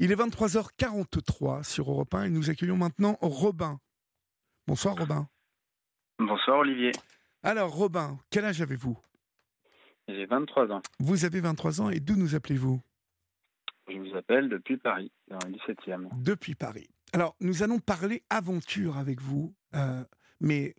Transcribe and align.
Il 0.00 0.12
est 0.12 0.14
23h43 0.14 1.64
sur 1.64 1.90
Europe 1.90 2.14
1 2.14 2.24
et 2.24 2.30
nous 2.30 2.50
accueillons 2.50 2.76
maintenant 2.76 3.18
Robin. 3.20 3.80
Bonsoir 4.68 4.96
Robin. 4.96 5.28
Bonsoir 6.20 6.58
Olivier. 6.58 6.92
Alors 7.42 7.72
Robin, 7.72 8.16
quel 8.30 8.44
âge 8.44 8.62
avez-vous? 8.62 8.96
J'ai 10.06 10.24
23 10.26 10.70
ans. 10.70 10.82
Vous 11.00 11.24
avez 11.24 11.40
23 11.40 11.80
ans 11.80 11.90
et 11.90 11.98
d'où 11.98 12.14
nous 12.14 12.36
appelez-vous? 12.36 12.80
Je 13.88 13.98
vous 13.98 14.16
appelle 14.16 14.48
depuis 14.48 14.76
Paris, 14.76 15.10
dans 15.26 15.38
le 15.44 15.54
17e. 15.54 16.08
Depuis 16.22 16.54
Paris. 16.54 16.88
Alors 17.12 17.34
nous 17.40 17.64
allons 17.64 17.80
parler 17.80 18.22
aventure 18.30 18.98
avec 18.98 19.20
vous, 19.20 19.52
euh, 19.74 20.04
mais 20.40 20.76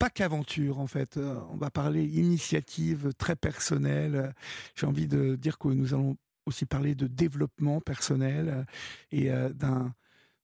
pas 0.00 0.10
qu'aventure 0.10 0.80
en 0.80 0.88
fait. 0.88 1.16
Euh, 1.16 1.38
on 1.50 1.58
va 1.58 1.70
parler 1.70 2.04
initiative 2.04 3.14
très 3.18 3.36
personnelle. 3.36 4.34
J'ai 4.74 4.86
envie 4.86 5.06
de 5.06 5.36
dire 5.36 5.58
que 5.58 5.68
nous 5.68 5.94
allons 5.94 6.16
aussi 6.48 6.66
parler 6.66 6.94
de 6.94 7.06
développement 7.06 7.80
personnel 7.80 8.48
euh, 8.48 8.64
et 9.12 9.30
euh, 9.30 9.50
d'un 9.50 9.94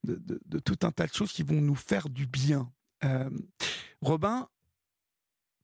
de, 0.04 0.58
tout 0.58 0.76
un 0.82 0.90
tas 0.90 1.06
de 1.06 1.14
choses 1.14 1.32
qui 1.32 1.42
vont 1.42 1.62
nous 1.62 1.74
faire 1.74 2.10
du 2.10 2.26
bien. 2.26 2.70
Euh, 3.04 3.30
Robin, 4.02 4.48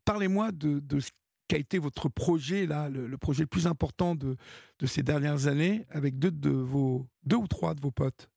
parlez-moi 0.07 0.51
de, 0.51 0.81
ce 0.98 1.11
qu'a 1.47 1.59
été 1.59 1.79
votre 1.79 2.09
projet 2.09 2.65
là, 2.65 2.89
le, 2.89 3.19
projet 3.19 3.43
le 3.43 3.48
plus 3.48 3.67
important 3.67 4.15
de, 4.15 4.37
de 4.79 4.87
ces 4.87 5.03
dernières 5.03 5.47
années 5.47 5.84
avec 5.91 6.19
deux 6.19 6.31
de 6.31 6.48
vos 6.48 7.07
deux 7.23 7.37
ou 7.37 7.47
trois 7.48 7.75
de 7.75 7.81
vos 7.81 7.91
potes. 7.91 8.31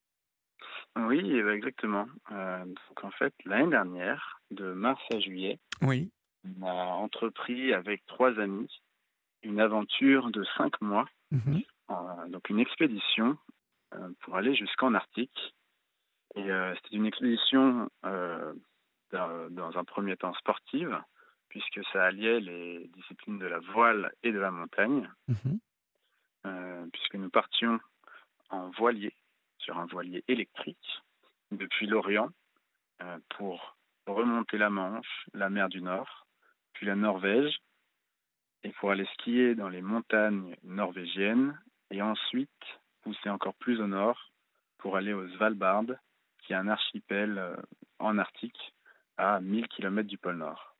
Oui, 0.97 1.21
eh 1.23 1.41
ben, 1.41 1.53
exactement. 1.53 2.05
donc 2.29 3.03
en 3.03 3.11
fait, 3.11 3.33
l'année 3.45 3.69
dernière, 3.69 4.41
de 4.51 4.73
mars 4.73 5.01
à 5.13 5.21
juillet, 5.21 5.57
oui. 5.81 6.11
on 6.59 6.67
a 6.67 6.73
entrepris 6.73 7.73
avec 7.73 8.05
trois 8.07 8.37
amis 8.39 8.69
une 9.43 9.61
aventure 9.61 10.31
de 10.31 10.43
cinq 10.57 10.81
mois 10.81 11.05
donc 12.29 12.49
une 12.49 12.59
expédition 12.59 13.37
euh, 13.95 14.09
pour 14.21 14.35
aller 14.35 14.55
jusqu'en 14.55 14.93
Arctique. 14.93 15.53
Et 16.35 16.49
euh, 16.49 16.73
c'était 16.75 16.95
une 16.95 17.05
expédition 17.05 17.89
euh, 18.05 18.53
dans, 19.11 19.77
un 19.77 19.83
premier 19.83 20.17
temps 20.17 20.33
sportive, 20.35 20.99
puisque 21.49 21.81
ça 21.91 22.05
alliait 22.05 22.39
les 22.39 22.87
disciplines 22.95 23.37
de 23.37 23.45
la 23.45 23.59
voile 23.59 24.11
et 24.23 24.31
de 24.31 24.39
la 24.39 24.49
montagne, 24.49 25.07
mhm. 25.27 26.89
puisque 26.91 27.15
nous 27.15 27.29
partions 27.29 27.79
en 28.49 28.71
voilier, 28.71 29.13
sur 29.59 29.77
un 29.77 29.85
voilier 29.85 30.23
électrique, 30.27 31.03
depuis 31.51 31.85
l'Orient, 31.85 32.29
pour 33.37 33.77
remonter 34.07 34.57
la 34.57 34.71
Manche, 34.71 35.27
la 35.35 35.51
mer 35.51 35.69
du 35.69 35.83
Nord, 35.83 36.25
puis 36.73 36.87
la 36.87 36.95
Norvège, 36.95 37.59
et 38.63 38.71
pour 38.71 38.89
aller 38.89 39.05
skier 39.13 39.53
dans 39.53 39.69
les 39.69 39.83
montagnes 39.83 40.55
norvégiennes 40.63 41.55
et 41.93 42.01
ensuite 42.01 42.49
pousser 43.03 43.29
encore 43.29 43.53
plus 43.53 43.79
au 43.79 43.87
nord 43.87 44.31
pour 44.79 44.97
aller 44.97 45.13
au 45.13 45.27
Svalbard, 45.29 45.85
qui 46.39 46.53
est 46.53 46.55
un 46.55 46.67
archipel 46.67 47.37
euh, 47.37 47.55
en 47.99 48.17
Arctique 48.17 48.73
à 49.17 49.39
1000 49.39 49.67
km 49.67 50.07
du 50.07 50.17
pôle 50.17 50.37
Nord. 50.37 50.75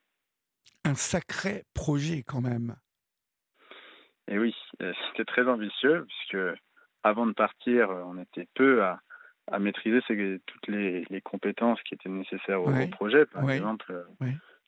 Un 0.84 0.96
sacré 0.96 1.66
projet 1.74 2.24
quand 2.24 2.42
même. 2.42 2.76
Et 4.28 4.40
oui, 4.40 4.56
euh, 4.82 4.92
c'était 5.12 5.26
très 5.26 5.48
ambitieux 5.48 6.06
puisque 6.08 6.60
avant 7.04 7.28
de 7.28 7.34
partir, 7.34 7.92
euh, 7.92 8.04
on 8.06 8.18
était 8.20 8.48
peu 8.56 8.84
à, 8.84 9.00
maîtriser 9.60 10.00
toutes 10.46 10.68
les, 10.68 11.22
compétences 11.24 11.82
qui 11.84 11.94
étaient 11.94 12.10
nécessaires 12.10 12.62
au, 12.62 12.88
projet. 12.88 13.26
Par 13.26 13.50
exemple, 13.52 13.94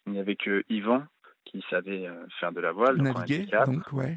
il 0.06 0.12
n'y 0.12 0.20
avait 0.20 0.36
que 0.36 0.66
Yvan 0.68 1.06
qui 1.46 1.64
savait 1.70 2.08
faire 2.40 2.52
de 2.52 2.60
la 2.60 2.72
voile. 2.72 2.98
Naviguer, 2.98 3.46
donc, 3.66 3.92
ouais, 3.94 4.16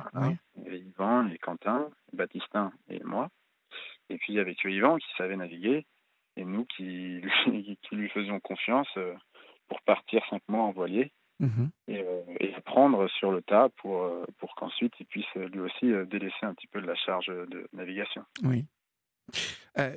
Et 0.66 0.76
Yvan 0.78 1.28
et 1.28 1.38
Quentin 1.38 1.88
Baptistin 2.12 2.72
et 2.88 3.00
moi. 3.04 3.30
Et 4.10 4.18
puis 4.18 4.38
avec 4.38 4.62
Yvan 4.64 4.96
qui 4.96 5.08
savait 5.16 5.36
naviguer 5.36 5.86
et 6.38 6.44
nous 6.44 6.64
qui, 6.64 7.20
qui 7.82 7.96
lui 7.96 8.08
faisions 8.10 8.40
confiance 8.40 8.88
euh, 8.96 9.14
pour 9.68 9.80
partir 9.82 10.22
cinq 10.30 10.42
mois 10.48 10.62
en 10.62 10.72
voilier 10.72 11.12
mhm. 11.40 11.70
euh, 11.90 12.22
et, 12.40 12.54
apprendre 12.54 13.08
sur 13.10 13.32
le 13.32 13.42
tas 13.42 13.68
pour, 13.80 14.02
euh, 14.02 14.24
pour 14.38 14.54
qu'ensuite 14.54 14.94
il 15.00 15.06
puisse 15.06 15.34
lui 15.34 15.60
aussi 15.60 15.92
délaisser 16.06 16.42
un 16.42 16.54
petit 16.54 16.68
peu 16.68 16.80
de 16.80 16.86
la 16.86 16.96
charge 16.96 17.26
de 17.26 17.68
navigation. 17.72 18.24
Oui. 18.44 18.64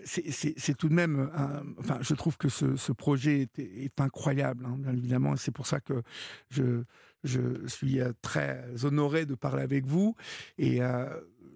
c'est 0.03 0.77
tout 0.77 0.89
de 0.89 0.93
même, 0.93 1.31
enfin, 1.79 1.99
je 2.01 2.13
trouve 2.15 2.37
que 2.37 2.49
ce, 2.49 2.75
ce 2.75 2.91
projet 2.91 3.47
est, 3.57 4.01
incroyable, 4.01 4.65
hein, 4.65 4.75
bien 4.77 4.93
évidemment. 4.93 5.35
C'est 5.37 5.53
pour 5.53 5.65
ça 5.65 5.79
que 5.79 6.03
je, 6.49 6.83
je 7.23 7.67
suis 7.67 7.99
très 8.21 8.65
honoré 8.83 9.25
de 9.25 9.35
parler 9.35 9.63
avec 9.63 9.85
vous. 9.85 10.15
Et 10.57 10.81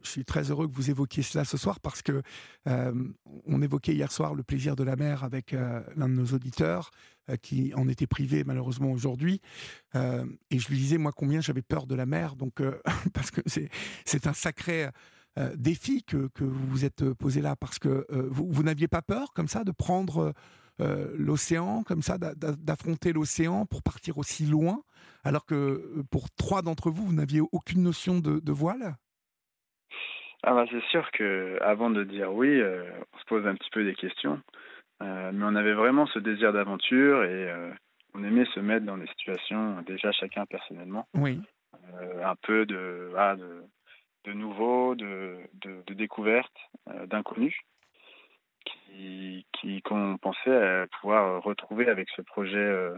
je 0.06 0.12
suis 0.12 0.26
très 0.26 0.50
heureux 0.52 0.68
que 0.68 0.74
vous 0.74 0.90
évoquiez 0.90 1.24
cela 1.24 1.44
ce 1.44 1.58
soir 1.58 1.80
parce 1.80 2.02
que 2.02 2.22
euh, 2.68 2.94
on 3.46 3.62
évoquait 3.62 3.94
hier 3.94 4.12
soir 4.12 4.36
le 4.36 4.44
plaisir 4.44 4.76
de 4.76 4.84
la 4.84 4.96
mer 4.96 5.24
avec 5.24 5.54
euh, 5.54 5.82
l'un 5.96 6.08
de 6.08 6.14
nos 6.14 6.28
auditeurs 6.28 6.92
euh, 7.30 7.36
qui 7.36 7.74
en 7.76 7.88
était 7.88 8.08
privé 8.08 8.44
malheureusement 8.44 8.92
aujourd'hui. 8.92 9.42
et 9.96 10.60
je 10.60 10.68
lui 10.70 10.78
disais 10.78 10.98
moi 10.98 11.12
combien 11.12 11.42
j'avais 11.42 11.62
peur 11.62 11.88
de 11.88 11.96
la 11.96 12.06
mer, 12.06 12.36
donc 12.36 12.62
parce 13.14 13.32
que 13.32 13.42
c'est 13.46 13.70
c'est 14.06 14.28
un 14.28 14.34
sacré 14.34 14.90
défi 15.56 16.04
que, 16.04 16.28
que 16.34 16.44
vous 16.46 16.68
vous 16.68 16.86
êtes 16.86 17.04
posé 17.14 17.42
là 17.42 17.56
parce 17.56 17.80
que 17.80 18.06
vous, 18.30 18.48
vous 18.50 18.64
n'aviez 18.64 18.88
pas 18.88 19.02
peur 19.02 19.34
comme 19.34 19.48
ça 19.48 19.64
de 19.64 19.72
prendre 19.72 20.34
l'océan 20.80 21.84
comme 21.84 22.02
ça, 22.02 22.18
d'affronter 22.18 23.14
l'océan 23.14 23.66
pour 23.66 23.82
partir 23.82 24.18
aussi 24.18 24.46
loin, 24.46 24.84
alors 25.26 25.46
que 25.46 26.04
pour 26.12 26.30
trois 26.38 26.62
d'entre 26.62 26.92
vous, 26.92 27.08
vous 27.08 27.14
n'aviez 27.14 27.42
aucune 27.52 27.84
notion 27.84 28.20
de, 28.20 28.40
de 28.40 28.52
voile? 28.52 28.96
Ah 30.44 30.54
bah 30.54 30.66
c'est 30.70 30.84
sûr 30.92 31.10
que 31.12 31.58
avant 31.62 31.90
de 31.90 32.04
dire 32.04 32.32
oui, 32.32 32.62
euh, 32.62 32.84
on 33.14 33.18
se 33.18 33.26
pose 33.26 33.48
un 33.48 33.56
petit 33.56 33.72
peu 33.72 33.84
des 33.84 33.96
questions, 33.96 34.40
euh, 35.02 35.32
mais 35.34 35.44
on 35.44 35.56
avait 35.56 35.74
vraiment 35.74 36.06
ce 36.06 36.20
désir 36.20 36.54
d'aventure 36.54 37.24
et 37.24 37.50
euh, 37.50 37.72
on 38.14 38.24
aimait 38.24 38.46
se 38.54 38.60
mettre 38.60 38.86
dans 38.86 38.98
des 38.98 39.08
situations 39.08 39.82
déjà 39.88 40.12
chacun 40.12 40.46
personnellement, 40.46 41.08
oui, 41.16 41.42
un 42.24 42.36
peu 42.44 42.68
de 42.68 43.12
ah, 43.18 43.36
de, 43.36 43.64
de 44.26 44.34
nouveau, 44.34 44.94
de 44.94 45.40
de, 45.54 45.82
de 45.88 45.94
découverte, 45.96 46.56
d'inconnu, 47.08 47.58
qui 48.66 49.48
qui 49.54 49.82
qu'on 49.82 50.20
pensait 50.20 50.86
pouvoir 51.02 51.42
retrouver 51.42 51.90
avec 51.90 52.08
ce 52.16 52.22
projet 52.22 52.92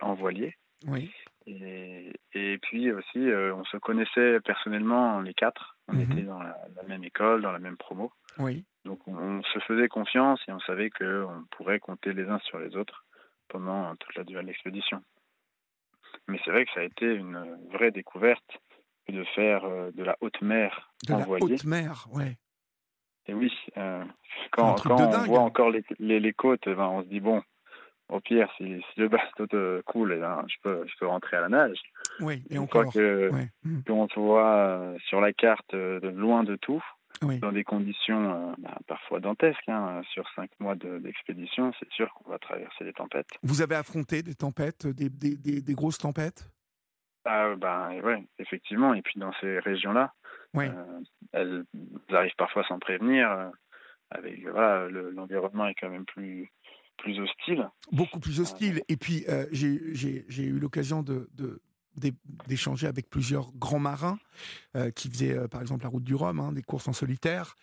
en 0.00 0.14
voilier. 0.14 0.54
Oui. 0.86 1.10
Et, 1.50 2.12
et 2.34 2.58
puis 2.58 2.92
aussi, 2.92 3.18
on 3.18 3.64
se 3.64 3.78
connaissait 3.78 4.38
personnellement 4.40 5.20
les 5.20 5.32
quatre. 5.32 5.78
On 5.88 5.94
mhm. 5.94 6.02
était 6.02 6.22
dans 6.22 6.42
la, 6.42 6.56
même 6.86 7.02
école, 7.04 7.40
dans 7.40 7.52
la 7.52 7.58
même 7.58 7.76
promo. 7.76 8.12
Oui. 8.38 8.64
Donc 8.84 9.00
on, 9.08 9.42
se 9.42 9.58
faisait 9.60 9.88
confiance 9.88 10.40
et 10.48 10.52
on 10.52 10.60
savait 10.60 10.90
qu'on 10.90 11.44
pourrait 11.50 11.80
compter 11.80 12.12
les 12.12 12.28
uns 12.28 12.38
sur 12.40 12.58
les 12.58 12.76
autres 12.76 13.04
pendant 13.48 13.96
toute 13.96 14.14
la 14.14 14.24
durée 14.24 14.42
de 14.42 14.48
l'expédition. 14.48 15.02
Mais 16.26 16.38
c'est 16.44 16.50
vrai 16.50 16.64
que 16.66 16.72
ça 16.72 16.80
a 16.80 16.84
été 16.84 17.06
une 17.06 17.58
vraie 17.72 17.90
découverte 17.90 18.58
de 19.08 19.24
faire 19.34 19.64
euh, 19.64 19.90
de 19.92 20.04
la 20.04 20.16
haute 20.20 20.40
mer 20.42 20.90
de 21.06 21.14
la 21.14 21.28
haute 21.28 21.64
mer, 21.64 22.06
ouais. 22.12 22.36
Et 23.26 23.34
oui, 23.34 23.52
euh, 23.76 24.04
quand, 24.52 24.74
quand 24.82 25.00
on 25.00 25.24
voit 25.24 25.40
encore 25.40 25.70
les, 25.70 25.84
les, 25.98 26.32
côtes, 26.32 26.66
ben, 26.66 26.86
on 26.86 27.02
se 27.02 27.08
dit 27.08 27.20
bon, 27.20 27.42
au 28.08 28.20
pire, 28.20 28.48
si, 28.56 28.64
si 28.64 29.00
le 29.00 29.08
bateau 29.08 29.46
te 29.46 29.80
coule, 29.82 30.14
eh 30.16 30.20
ben, 30.20 30.44
je, 30.48 30.56
peux, 30.62 30.86
je 30.86 30.92
peux 30.98 31.06
rentrer 31.06 31.36
à 31.36 31.42
la 31.42 31.48
nage. 31.48 31.78
Oui, 32.20 32.42
et 32.50 32.58
encore. 32.58 32.92
que, 32.92 33.30
mmh. 33.64 33.82
on 33.90 34.08
se 34.08 34.18
voit 34.18 34.56
euh, 34.56 34.98
sur 35.08 35.20
la 35.20 35.32
carte 35.32 35.74
euh, 35.74 36.00
de 36.00 36.08
loin 36.08 36.42
de 36.42 36.56
tout, 36.56 36.82
dans 37.20 37.52
des 37.52 37.64
conditions 37.64 38.32
euh, 38.32 38.54
bah, 38.58 38.78
parfois 38.86 39.20
dantesques. 39.20 39.68
Hein, 39.68 40.02
sur 40.12 40.28
cinq 40.34 40.50
mois 40.58 40.74
d'expédition, 40.74 41.72
c'est 41.78 41.90
sûr 41.90 42.12
qu'on 42.14 42.30
va 42.30 42.38
traverser 42.38 42.84
des 42.84 42.92
tempêtes. 42.92 43.28
Vous 43.42 43.60
avez 43.60 43.74
affronté 43.74 44.22
des 44.22 44.34
tempêtes, 44.34 44.86
des, 44.86 45.10
des, 45.10 45.60
des, 45.60 45.74
grosses 45.74 45.98
tempêtes? 45.98 46.48
Ah, 47.24 47.50
ouais, 48.02 48.24
effectivement. 48.38 48.94
Et 48.94 49.02
puis 49.02 49.20
dans 49.20 49.32
ces 49.40 49.58
régions-là, 49.58 50.14
elles 51.32 51.64
arrivent 52.10 52.36
parfois 52.38 52.64
sans 52.68 52.78
prévenir. 52.78 53.50
avec 54.10 54.48
voilà, 54.48 54.88
l'environnement 54.88 55.66
est 55.66 55.74
quand 55.74 55.90
même 55.90 56.06
plus 56.06 56.50
plus 56.98 57.18
hostile. 57.18 57.68
Beaucoup 57.90 58.20
plus 58.20 58.40
hostile. 58.40 58.82
Et 58.88 58.96
puis, 58.96 59.24
euh, 59.28 59.46
j'ai 59.50 60.42
eu 60.42 60.58
l'occasion 60.58 61.02
de, 61.02 61.28
d'échanger 62.46 62.86
avec 62.86 63.08
plusieurs 63.08 63.52
grands 63.54 63.78
marins 63.78 64.18
euh, 64.76 64.90
qui 64.90 65.08
faisaient, 65.08 65.36
euh, 65.36 65.48
par 65.48 65.62
exemple, 65.62 65.84
la 65.84 65.88
route 65.88 66.04
du 66.04 66.14
Rhum, 66.14 66.38
hein, 66.40 66.52
des 66.52 66.62
courses 66.62 66.88
en 66.88 66.92
solitaire. 66.92 67.54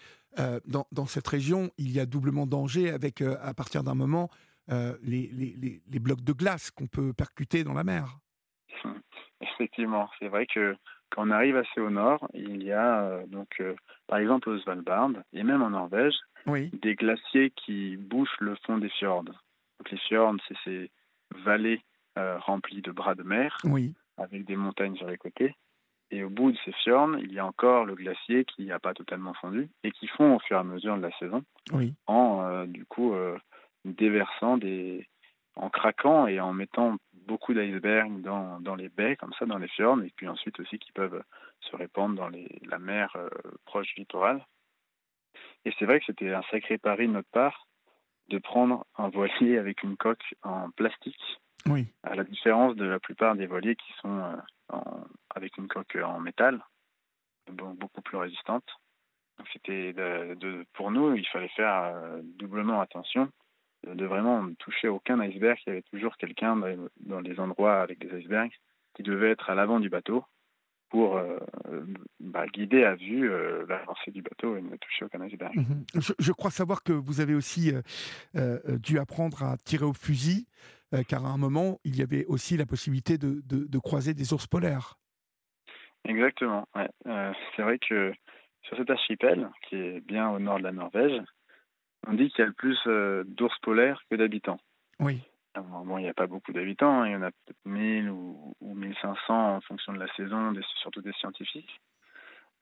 Dans, 0.66 0.86
dans, 0.92 1.06
cette 1.06 1.28
région, 1.30 1.72
il 1.78 1.94
y 1.94 2.00
a 2.02 2.06
doublement 2.06 2.46
danger 2.46 2.90
avec, 2.90 3.22
à 3.22 3.54
partir 3.54 3.86
d'un 3.86 3.96
moment, 3.96 4.30
les, 4.68 5.30
les, 5.32 5.82
les, 5.90 6.00
blocs 6.00 6.26
de 6.26 6.34
glace 6.34 6.72
qu'on 6.72 6.88
peut 6.88 7.14
percuter 7.14 7.64
dans 7.64 7.72
la 7.74 7.86
mer. 7.86 8.18
Effectivement, 9.40 10.10
c'est 10.20 10.28
vrai 10.28 10.46
que 10.46 10.76
quand 11.10 11.26
on 11.26 11.32
arrive 11.32 11.56
assez 11.56 11.80
au 11.80 11.90
nord, 11.90 12.28
il 12.34 12.64
y 12.64 12.74
a 12.74 13.22
donc, 13.28 13.64
par 14.08 14.20
exemple, 14.20 14.50
au 14.50 14.60
Svalbard 14.60 15.12
et 15.32 15.44
même 15.44 15.62
en 15.62 15.70
Norvège, 15.70 16.16
des 16.48 16.96
glaciers 16.96 17.52
qui 17.52 17.98
bouchent 17.98 18.40
le 18.40 18.56
fond 18.66 18.78
des 18.78 18.90
fjords. 18.90 19.24
Donc 19.24 19.92
les 19.92 19.98
fjords, 19.98 20.36
c'est 20.48 20.58
ces 20.64 20.92
vallées 21.44 21.82
euh, 22.18 22.38
remplies 22.40 22.82
de 22.82 22.92
bras 22.92 23.16
de 23.16 23.24
mer, 23.24 23.58
oui. 23.64 23.94
avec 24.18 24.46
des 24.46 24.56
montagnes 24.56 24.96
sur 24.96 25.08
les 25.08 25.18
côtés. 25.18 25.56
Et 26.12 26.24
au 26.24 26.30
bout 26.30 26.52
de 26.52 26.58
ces 26.64 26.72
fjords, 26.72 27.18
il 27.20 27.34
y 27.34 27.40
a 27.40 27.46
encore 27.46 27.86
le 27.86 27.96
glacier 27.96 28.46
qui 28.46 28.66
n'a 28.66 28.80
pas 28.80 28.94
totalement 28.94 29.34
fondu 29.34 29.70
et 29.84 29.92
qui 29.92 30.08
fond 30.08 30.36
au 30.36 30.40
fur 30.40 30.58
et 30.58 30.60
à 30.60 30.64
mesure 30.64 30.98
de 30.98 31.02
la 31.02 31.18
saison. 31.18 31.44
Oui. 31.74 31.94
En 32.06 32.42
euh, 32.44 32.66
du 32.68 32.86
coup 32.86 33.14
euh, 33.14 33.38
déversant 33.86 34.58
des, 34.58 35.08
en 35.56 35.70
craquant 35.70 36.28
et 36.28 36.40
en 36.40 36.54
mettant 36.54 36.98
beaucoup 37.28 37.54
d'icebergs 37.54 38.22
dans, 38.22 38.60
dans 38.60 38.76
les 38.76 38.90
baies 38.90 39.16
comme 39.16 39.34
ça, 39.40 39.46
dans 39.46 39.58
les 39.58 39.68
fjords, 39.68 40.02
et 40.04 40.14
puis 40.16 40.28
ensuite 40.28 40.60
aussi 40.60 40.78
qui 40.78 40.92
peuvent 40.92 41.24
se 41.62 41.76
répandre 41.76 42.16
dans 42.16 42.30
les, 42.30 42.60
la 42.68 42.78
mer 42.78 43.12
euh, 43.16 43.30
proche 43.66 43.88
du 43.96 44.02
littoral. 44.02 44.46
Et 45.66 45.74
c'est 45.78 45.86
vrai 45.86 46.00
que 46.00 46.06
c'était 46.06 46.34
un 46.34 46.44
sacré 46.52 46.78
pari 46.78 47.08
de 47.08 47.14
notre 47.14 47.30
part 47.30 47.68
de 48.30 48.38
prendre 48.38 48.86
un 48.98 49.10
voilier 49.10 49.58
avec 49.58 49.84
une 49.84 49.98
coque 49.98 50.34
en 50.44 50.72
plastique 50.72 51.40
oui. 51.68 51.88
À 52.04 52.16
la 52.16 52.24
différence 52.24 52.76
de 52.76 52.86
la 52.86 53.00
plupart 53.00 53.36
des 53.36 53.48
voiliers 53.48 53.76
qui 53.76 53.92
sont 54.02 54.20
euh, 54.20 54.36
en, 54.70 55.04
avec 55.34 55.58
une 55.58 55.68
coque 55.68 55.98
en 56.04 56.20
métal, 56.20 56.64
beaucoup 57.52 58.02
plus 58.02 58.18
résistante. 58.18 58.66
C'était 59.52 59.92
de, 59.94 60.36
de, 60.36 60.66
pour 60.74 60.92
nous, 60.92 61.16
il 61.16 61.28
fallait 61.28 61.50
faire 61.50 61.74
euh, 61.74 62.22
doublement 62.24 62.82
attention 62.82 63.30
de 63.86 64.06
vraiment 64.06 64.48
toucher 64.56 64.88
aucun 64.88 65.20
iceberg. 65.20 65.60
Il 65.66 65.70
y 65.70 65.72
avait 65.74 65.82
toujours 65.84 66.18
quelqu'un 66.18 66.56
dans 66.98 67.20
les 67.20 67.40
endroits 67.40 67.82
avec 67.82 68.00
des 68.00 68.20
icebergs 68.20 68.54
qui 68.96 69.04
devait 69.04 69.32
être 69.32 69.50
à 69.50 69.56
l'avant 69.56 69.80
du 69.80 69.90
bateau 69.90 70.24
pour 70.96 71.18
euh, 71.18 71.38
bah, 72.22 72.46
guider 72.48 72.86
à 72.86 72.96
vue 72.96 73.30
euh, 73.30 73.66
l'avancée 73.68 74.12
du 74.12 74.22
bateau 74.22 74.56
et 74.56 74.62
ne 74.62 74.78
toucher 74.78 75.04
aucun 75.04 75.20
iceberg. 75.22 75.54
Mhm. 75.56 75.84
je, 75.96 76.14
je, 76.18 76.32
crois 76.32 76.52
savoir 76.52 76.84
que 76.84 76.94
vous 76.94 77.20
avez 77.20 77.36
aussi 77.36 77.74
euh, 78.36 78.60
dû 78.78 78.98
apprendre 78.98 79.44
à 79.44 79.58
tirer 79.58 79.84
au 79.86 79.94
fusil 79.94 80.46
euh, 80.94 81.04
car 81.08 81.26
à 81.26 81.30
un 81.30 81.38
moment, 81.38 81.80
il 81.84 81.98
y 81.98 82.02
avait 82.02 82.26
aussi 82.26 82.58
la 82.58 82.66
possibilité 82.66 83.18
de, 83.18 83.42
de, 83.46 83.80
croiser 83.80 84.14
des 84.14 84.34
ours 84.34 84.48
polaires. 84.48 84.98
Exactement. 86.06 86.68
Ouais. 86.76 86.90
Euh, 87.08 87.34
c'est 87.56 87.64
vrai 87.64 87.80
que 87.80 88.14
sur 88.64 88.78
cet 88.78 88.90
archipel, 88.90 89.50
qui 89.68 89.76
est 89.76 90.02
bien 90.02 90.30
au 90.30 90.40
nord 90.40 90.60
de 90.60 90.64
la 90.64 90.72
Norvège, 90.72 91.22
on 92.08 92.14
dit 92.14 92.30
qu'il 92.30 92.40
y 92.40 92.44
a 92.44 92.48
le 92.48 92.54
plus 92.54 92.78
euh, 92.88 93.24
d'ours 93.26 93.58
polaires 93.62 94.02
que 94.10 94.16
d'habitants. 94.16 94.60
Oui. 95.00 95.22
Bon, 95.62 95.98
il 95.98 96.04
n'y 96.04 96.10
a 96.10 96.14
pas 96.14 96.28
beaucoup 96.28 96.52
d'habitants, 96.54 97.02
hein. 97.02 97.08
il 97.08 97.14
y 97.14 97.16
en 97.16 97.22
a 97.22 97.32
peut-être 97.32 97.66
1000 97.66 98.10
ou, 98.10 98.56
ou, 98.62 98.74
1500 98.74 99.56
en 99.56 99.62
fonction 99.62 99.94
de 99.94 100.00
la 100.00 100.08
saison, 100.16 100.54
surtout 100.82 101.02
des 101.02 101.14
scientifiques. 101.14 101.80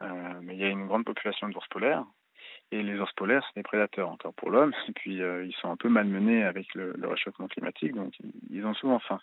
mais 0.01 0.55
il 0.55 0.59
y 0.59 0.65
a 0.65 0.69
une 0.69 0.87
grande 0.87 1.05
population 1.05 1.49
d'ours 1.49 1.67
polaires. 1.69 2.05
Et 2.71 2.81
les 2.81 2.99
ours 2.99 3.13
polaires, 3.13 3.43
c'est 3.45 3.59
des 3.59 3.63
prédateurs 3.63 4.09
encore 4.09 4.33
pour 4.33 4.49
l'homme. 4.49 4.73
Et 4.87 4.93
puis, 4.93 5.21
euh, 5.21 5.45
ils 5.45 5.53
sont 5.53 5.69
un 5.69 5.75
peu 5.75 5.89
malmenés 5.89 6.43
avec 6.43 6.73
le, 6.73 6.95
réchauffement 7.03 7.47
climatique, 7.47 7.93
donc 7.93 8.13
ils 8.49 8.65
ont 8.65 8.73
souvent 8.73 8.99
faim. 8.99 9.19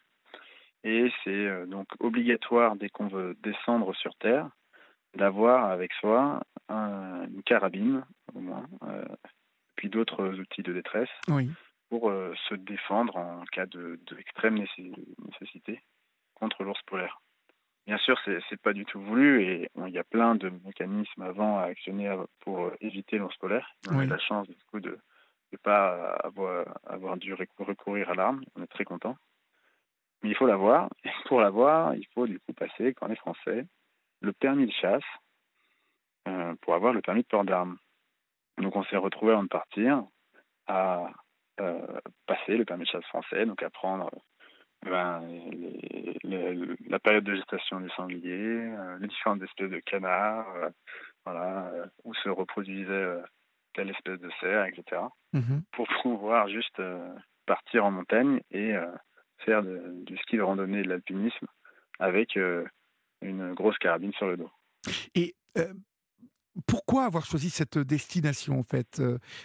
Et 0.84 1.10
c'est 1.24 1.30
euh, 1.30 1.66
donc 1.66 1.88
obligatoire, 1.98 2.76
dès 2.76 2.88
qu'on 2.88 3.08
veut 3.08 3.36
descendre 3.42 3.94
sur 3.96 4.14
Terre, 4.16 4.48
d'avoir 5.16 5.64
avec 5.64 5.92
soi 5.94 6.42
un, 6.68 7.26
une 7.26 7.42
carabine, 7.42 8.04
au 8.34 8.40
moins, 8.40 8.66
euh, 8.84 9.04
puis 9.74 9.88
d'autres 9.88 10.38
outils 10.38 10.62
de 10.62 10.72
détresse, 10.72 11.10
oui. 11.28 11.50
Pour 11.90 12.08
euh, 12.08 12.32
se 12.48 12.54
défendre 12.54 13.16
en 13.16 13.44
cas 13.52 13.66
d'extrême 13.66 14.58
de, 14.58 14.64
de 14.64 15.04
nécessité 15.26 15.82
contre 16.34 16.64
l'ours 16.64 16.80
polaire. 16.86 17.20
Bien 17.86 17.98
sûr, 17.98 18.18
c'est 18.24 18.38
n'est 18.50 18.56
pas 18.56 18.72
du 18.72 18.84
tout 18.84 19.00
voulu 19.00 19.42
et 19.42 19.68
il 19.76 19.92
y 19.92 19.98
a 19.98 20.04
plein 20.04 20.36
de 20.36 20.48
mécanismes 20.64 21.22
avant 21.22 21.58
à 21.58 21.64
actionner 21.64 22.16
pour 22.40 22.66
euh, 22.66 22.76
éviter 22.80 23.18
l'ours 23.18 23.36
polaire. 23.36 23.68
On 23.90 23.98
oui. 23.98 24.04
a 24.04 24.06
la 24.06 24.18
chance 24.18 24.48
du 24.48 24.56
coup 24.70 24.80
de 24.80 24.98
ne 25.52 25.58
pas 25.58 26.14
avoir, 26.22 26.78
avoir 26.86 27.16
dû 27.16 27.34
recourir 27.34 28.10
à 28.10 28.14
l'arme. 28.14 28.44
On 28.54 28.62
est 28.62 28.68
très 28.68 28.84
content. 28.84 29.16
Mais 30.22 30.30
il 30.30 30.36
faut 30.36 30.46
l'avoir. 30.46 30.88
Et 31.04 31.10
pour 31.26 31.40
l'avoir, 31.40 31.94
il 31.96 32.06
faut 32.14 32.26
du 32.26 32.38
coup 32.38 32.52
passer, 32.52 32.94
quand 32.94 33.08
on 33.08 33.12
est 33.12 33.16
français, 33.16 33.66
le 34.20 34.32
permis 34.32 34.66
de 34.66 34.72
chasse 34.72 35.02
euh, 36.28 36.54
pour 36.60 36.74
avoir 36.74 36.92
le 36.92 37.00
permis 37.00 37.22
de 37.22 37.26
port 37.26 37.44
d'armes. 37.44 37.78
Donc 38.58 38.76
on 38.76 38.84
s'est 38.84 38.96
retrouvé 38.96 39.32
avant 39.32 39.42
de 39.42 39.48
partir 39.48 40.04
à 40.66 41.10
passer 42.26 42.56
le 42.56 42.64
permis 42.64 42.84
de 42.84 42.90
chasse 42.90 43.04
français, 43.06 43.46
donc 43.46 43.62
à 43.62 43.70
prendre 43.70 44.10
ben, 44.82 45.20
les, 45.28 46.18
les, 46.24 46.58
la 46.88 46.98
période 46.98 47.24
de 47.24 47.34
gestation 47.34 47.80
du 47.80 47.90
sanglier, 47.90 48.30
euh, 48.30 48.98
les 48.98 49.08
différentes 49.08 49.42
espèces 49.42 49.70
de 49.70 49.80
canards, 49.80 50.54
euh, 50.56 50.70
voilà, 51.24 51.66
euh, 51.68 51.86
où 52.04 52.14
se 52.14 52.28
reproduisait 52.28 52.90
euh, 52.90 53.22
telle 53.74 53.90
espèce 53.90 54.18
de 54.20 54.30
cerf, 54.40 54.66
etc. 54.66 55.02
-hmm. 55.34 55.62
Pour 55.72 55.86
pouvoir 56.02 56.48
juste 56.48 56.80
euh, 56.80 57.14
partir 57.46 57.84
en 57.84 57.90
montagne 57.90 58.40
et 58.50 58.74
euh, 58.74 58.86
faire 59.44 59.62
de, 59.62 59.92
du 60.04 60.16
ski 60.18 60.36
de 60.36 60.42
randonnée 60.42 60.80
et 60.80 60.82
de 60.82 60.88
l'alpinisme 60.88 61.46
avec 61.98 62.38
une 63.20 63.52
grosse 63.52 63.76
carabine 63.78 64.12
sur 64.14 64.26
le 64.26 64.36
dos. 64.38 64.50
Et 65.14 65.34
pourquoi 66.70 67.04
avoir 67.04 67.26
choisi 67.26 67.50
cette 67.50 67.78
destination 67.78 68.60
en 68.60 68.62
fait 68.62 69.02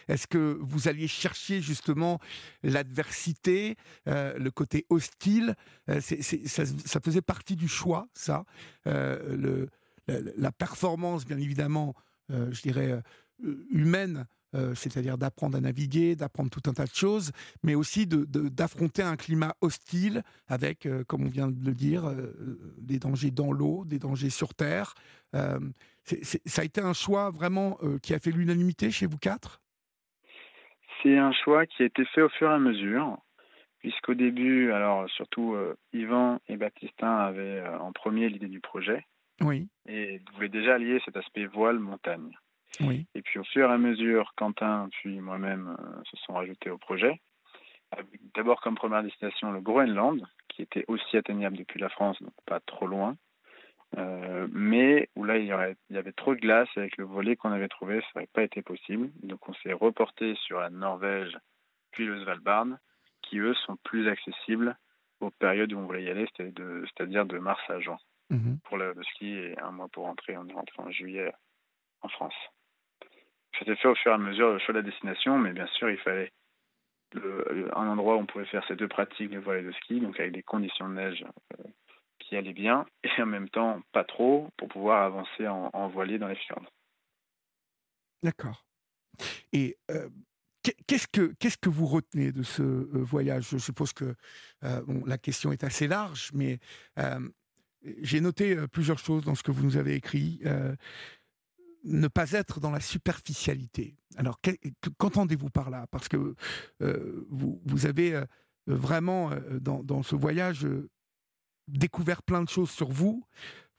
Est-ce 0.07 0.27
que 0.27 0.60
vous 0.62 0.88
alliez 0.88 1.07
chercher 1.07 1.60
justement 1.60 2.19
l'adversité, 2.62 3.77
euh, 4.07 4.38
le 4.38 4.51
côté 4.51 4.86
hostile 4.89 5.56
est, 5.88 6.48
ça, 6.48 7.00
faisait 7.04 7.24
partie 7.24 7.56
du 7.56 7.68
choix, 7.68 8.07
ça 8.13 8.45
euh, 8.88 9.66
la, 10.07 10.51
performance, 10.51 11.25
bien 11.25 11.39
évidemment, 11.39 11.95
euh, 12.31 12.51
je 12.51 12.62
dirais 12.62 13.01
humaine, 13.72 14.27
c'est-à-dire 14.74 15.18
d'apprendre 15.18 15.57
à 15.57 15.60
naviguer, 15.60 16.16
d'apprendre 16.16 16.50
tout 16.50 16.62
un 16.69 16.74
tas 16.74 16.86
de 16.86 16.95
choses, 16.95 17.33
mais 17.62 17.75
aussi 17.75 18.07
d'affronter 18.07 19.01
un 19.01 19.18
climat 19.18 19.54
hostile 19.60 20.24
avec, 20.48 20.88
comme 21.07 21.25
on 21.25 21.27
vient 21.27 21.50
de 21.50 21.66
le 21.66 21.74
dire, 21.74 22.10
des 22.77 22.98
dangers 22.98 23.31
dans 23.31 23.51
l'eau, 23.51 23.83
des 23.83 24.00
dangers 24.00 24.30
sur 24.30 24.54
terre. 24.54 24.95
C 26.05 26.17
est, 26.17 26.23
c 26.23 26.41
est, 26.43 26.47
ça 26.47 26.61
a 26.61 26.65
été 26.65 26.81
un 26.81 26.93
choix 26.93 27.31
vraiment 27.31 27.77
euh, 27.83 27.97
qui 27.99 28.13
a 28.13 28.19
fait 28.19 28.31
l'unanimité 28.31 28.91
chez 28.91 29.07
vous 29.07 29.17
quatre? 29.17 29.61
C'est 31.01 31.17
un 31.17 31.33
choix 31.33 31.65
qui 31.65 31.83
a 31.83 31.85
été 31.87 32.05
fait 32.05 32.21
au 32.21 32.29
fur 32.29 32.49
et 32.49 32.53
à 32.53 32.59
mesure, 32.59 33.17
puisqu'au 33.79 34.13
début, 34.13 34.71
alors 34.71 35.09
surtout 35.09 35.53
euh, 35.53 35.75
Yvan 35.93 36.39
et 36.47 36.57
Baptistin 36.57 37.17
avaient 37.17 37.59
euh, 37.59 37.79
en 37.79 37.91
premier 37.91 38.29
l'idée 38.29 38.47
du 38.47 38.59
projet. 38.61 39.05
Oui. 39.41 39.67
Et 39.87 40.21
voulaient 40.33 40.49
déjà 40.49 40.77
lier 40.77 41.01
cet 41.03 41.17
aspect 41.17 41.45
voile-montagne. 41.45 42.31
Oui. 42.79 43.05
Et 43.15 43.21
puis 43.21 43.39
au 43.39 43.43
fur 43.43 43.69
et 43.69 43.73
à 43.73 43.77
mesure, 43.77 44.33
Quentin 44.35 44.89
puis 44.91 45.19
moi-même 45.19 45.75
se 46.09 46.17
sont 46.17 46.33
rajoutés 46.33 46.69
au 46.69 46.77
projet. 46.77 47.21
D'abord 48.33 48.59
comme 48.61 48.75
première 48.75 49.03
destination 49.03 49.51
le 49.51 49.61
Groenland, 49.61 50.21
qui 50.49 50.61
était 50.61 50.85
aussi 50.87 51.17
atteignable 51.17 51.57
depuis 51.57 51.79
la 51.79 51.89
France, 51.89 52.21
donc 52.21 52.33
pas 52.45 52.59
trop 52.59 52.87
loin. 52.87 53.15
Euh, 53.97 54.47
mais 54.51 55.09
où 55.15 55.23
là 55.23 55.37
il 55.37 55.45
y, 55.45 55.53
aurait, 55.53 55.75
il 55.89 55.95
y, 55.95 55.99
avait 55.99 56.11
trop 56.11 56.35
de 56.35 56.39
glace 56.39 56.67
avec 56.75 56.97
le 56.97 57.05
volet 57.05 57.35
qu'on 57.35 57.51
avait 57.51 57.69
trouvé, 57.69 58.01
ça 58.01 58.07
n'aurait 58.15 58.29
pas 58.33 58.43
été 58.43 58.61
possible. 58.61 59.09
Donc 59.23 59.47
on 59.47 59.53
s'est 59.53 59.73
reporté 59.73 60.35
sur 60.35 60.59
la 60.59 60.69
Norvège 60.69 61.37
puis 61.91 62.05
le 62.05 62.21
Svalbard, 62.21 62.67
qui 63.21 63.39
eux 63.39 63.53
sont 63.65 63.77
plus 63.77 64.10
accessibles 64.10 64.77
aux 65.21 65.31
périodes 65.31 65.71
où 65.71 65.77
on 65.77 65.86
voulait 65.86 66.03
y 66.03 66.10
aller, 66.10 66.27
c'est-à-dire 66.36 67.25
de, 67.25 67.36
de, 67.36 67.39
mars 67.39 67.62
à 67.69 67.79
juin 67.79 67.98
mm 68.29 68.38
-hmm. 68.38 68.60
pour 68.65 68.77
le, 68.77 68.93
le, 68.93 69.03
ski 69.03 69.29
et 69.29 69.57
un 69.60 69.71
mois 69.71 69.88
pour 69.88 70.03
rentrer. 70.05 70.38
On 70.38 70.48
est 70.48 70.53
rentré 70.53 70.77
en 70.83 70.91
juillet 70.91 71.31
en 72.01 72.10
France. 72.10 72.36
C'était 73.57 73.77
fait 73.77 73.88
au 73.88 73.95
fur 73.95 74.12
et 74.12 74.15
à 74.15 74.17
mesure 74.17 74.51
le 74.51 74.60
choix 74.60 74.74
de 74.74 74.79
la 74.79 74.89
destination, 74.89 75.39
mais 75.39 75.53
bien 75.53 75.67
sûr 75.67 75.89
il 75.89 75.98
fallait 75.98 76.31
le, 77.13 77.69
un 77.77 77.88
endroit 77.88 78.15
où 78.15 78.19
on 78.19 78.25
pouvait 78.25 78.51
faire 78.53 78.65
ces 78.67 78.75
deux 78.75 78.89
pratiques, 78.89 79.31
le 79.31 79.39
volet 79.39 79.63
de 79.63 79.71
ski, 79.79 80.01
donc 80.01 80.19
avec 80.19 80.33
des 80.33 80.43
conditions 80.43 80.89
de 80.89 80.95
neige 80.95 81.25
euh, 81.60 81.63
qui 82.19 82.36
allait 82.36 82.53
bien 82.53 82.86
et 83.03 83.22
en 83.22 83.25
même 83.25 83.50
temps 83.50 83.81
pas 83.91 84.03
trop 84.03 84.50
pour 84.57 84.67
pouvoir 84.67 85.03
avancer 85.03 85.48
en, 85.48 85.88
voilier 85.89 86.17
dans 86.17 86.27
les 86.27 86.36
fjords. 86.36 86.65
D'accord. 88.24 88.65
Et 89.53 89.77
euh, 89.91 90.10
qu'est-ce 90.88 91.07
que 91.07 91.34
qu'est-ce 91.39 91.57
que 91.57 91.69
vous 91.69 91.86
retenez 91.86 92.31
de 92.31 92.43
ce 92.43 92.63
euh, 92.63 92.89
voyage? 92.93 93.50
Je 93.51 93.57
suppose 93.57 93.93
que 93.93 94.15
euh, 94.63 94.81
la 95.05 95.17
question 95.17 95.51
est 95.51 95.63
assez 95.63 95.88
large, 95.88 96.31
mais 96.34 96.60
j'ai 98.01 98.19
noté 98.19 98.57
plusieurs 98.67 98.98
choses 98.98 99.24
dans 99.24 99.36
ce 99.36 99.43
que 99.43 99.51
vous 99.51 99.63
nous 99.63 99.77
avez 99.77 99.93
écrit. 99.93 100.41
ne 101.84 102.07
pas 102.07 102.31
être 102.31 102.60
dans 102.60 102.72
la 102.72 102.79
superficialité. 102.79 103.95
Alors, 104.17 104.39
qu'entendez-vous 104.98 105.51
par 105.51 105.69
là? 105.69 105.86
Parce 105.91 106.07
que 106.10 106.36
vous, 106.79 107.86
avez 107.86 108.19
vraiment 108.65 109.29
dans 109.62 110.01
ce 110.01 110.15
voyage 110.15 110.65
découvert 111.67 112.24
plein 112.24 112.43
de 112.43 112.50
choses 112.50 112.72
sur 112.72 112.89
vous. 112.89 113.24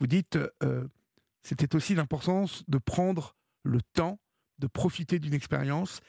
Vous 0.00 0.07
dites, 0.07 0.38
euh, 0.62 0.87
c'était 1.43 1.75
aussi 1.75 1.95
l'importance 1.95 2.64
de 2.69 2.78
prendre 2.78 3.35
le 3.62 3.81
temps, 3.95 4.19
de 4.59 4.66
profiter 4.66 5.19
d'une 5.19 5.35
expérience, 5.35 6.00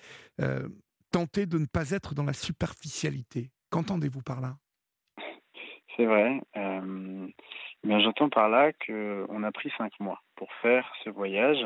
euh, 0.41 0.67
tenter 1.11 1.45
de 1.45 1.57
ne 1.57 1.65
pas 1.65 1.91
être 1.91 2.15
dans 2.15 2.23
la 2.23 2.33
superficialité. 2.33 3.51
Qu'entendez-vous 3.69 4.21
par 4.21 4.41
là? 4.41 4.57
C'est 5.95 6.05
vrai. 6.05 6.41
Euh, 6.55 7.27
J'entends 7.83 8.29
par 8.29 8.49
là 8.49 8.71
qu'on 8.73 9.43
a 9.43 9.51
pris 9.51 9.71
cinq 9.77 9.99
mois 9.99 10.21
pour 10.35 10.51
faire 10.61 10.91
ce 11.03 11.09
voyage. 11.09 11.65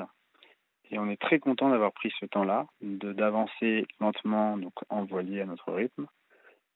Et 0.92 1.00
on 1.00 1.10
est 1.10 1.20
très 1.20 1.40
content 1.40 1.70
d'avoir 1.70 1.94
pris 1.94 2.12
ce 2.20 2.26
temps-là, 2.26 2.68
d'avancer 2.82 3.88
lentement, 4.00 4.58
donc 4.58 4.74
en 4.90 5.06
voilier 5.06 5.42
à 5.42 5.46
notre 5.46 5.72
rythme, 5.72 6.06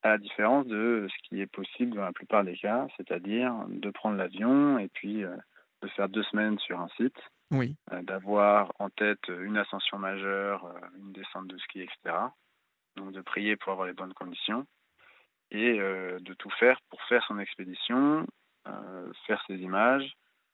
à 0.05 0.09
la 0.09 0.17
différence 0.19 0.67
de 0.67 1.07
ce 1.09 1.27
qui 1.27 1.41
est 1.41 1.47
possible 1.47 1.95
dans 1.95 2.03
la 2.03 2.13
plupart 2.13 2.43
des 2.43 2.55
cas, 2.55 2.85
c'est-à-dire 2.95 3.55
de 3.67 3.89
prendre 3.89 4.17
l'avion 4.17 4.77
et 4.77 4.87
puis 4.87 5.23
euh, 5.23 5.35
de 5.81 5.87
faire 5.89 6.09
deux 6.09 6.21
semaines 6.23 6.59
sur 6.59 6.79
un 6.79 6.89
site, 6.89 7.17
oui. 7.49 7.75
d'avoir 8.03 8.71
en 8.77 8.91
tête 8.91 9.27
une 9.27 9.57
ascension 9.57 9.97
majeure, 9.97 10.71
une 10.99 11.11
descente 11.11 11.47
de 11.47 11.57
ski, 11.57 11.81
etc. 11.81 12.15
Donc 12.95 13.13
de 13.13 13.21
prier 13.21 13.55
pour 13.55 13.71
avoir 13.71 13.87
les 13.87 13.93
bonnes 13.93 14.13
conditions 14.13 14.67
et 15.49 15.77
de 15.77 16.33
tout 16.35 16.49
faire 16.51 16.79
pour 16.89 17.01
faire 17.03 17.23
son 17.27 17.39
expédition, 17.39 18.25
faire 19.27 19.43
ses 19.47 19.57
images 19.57 20.11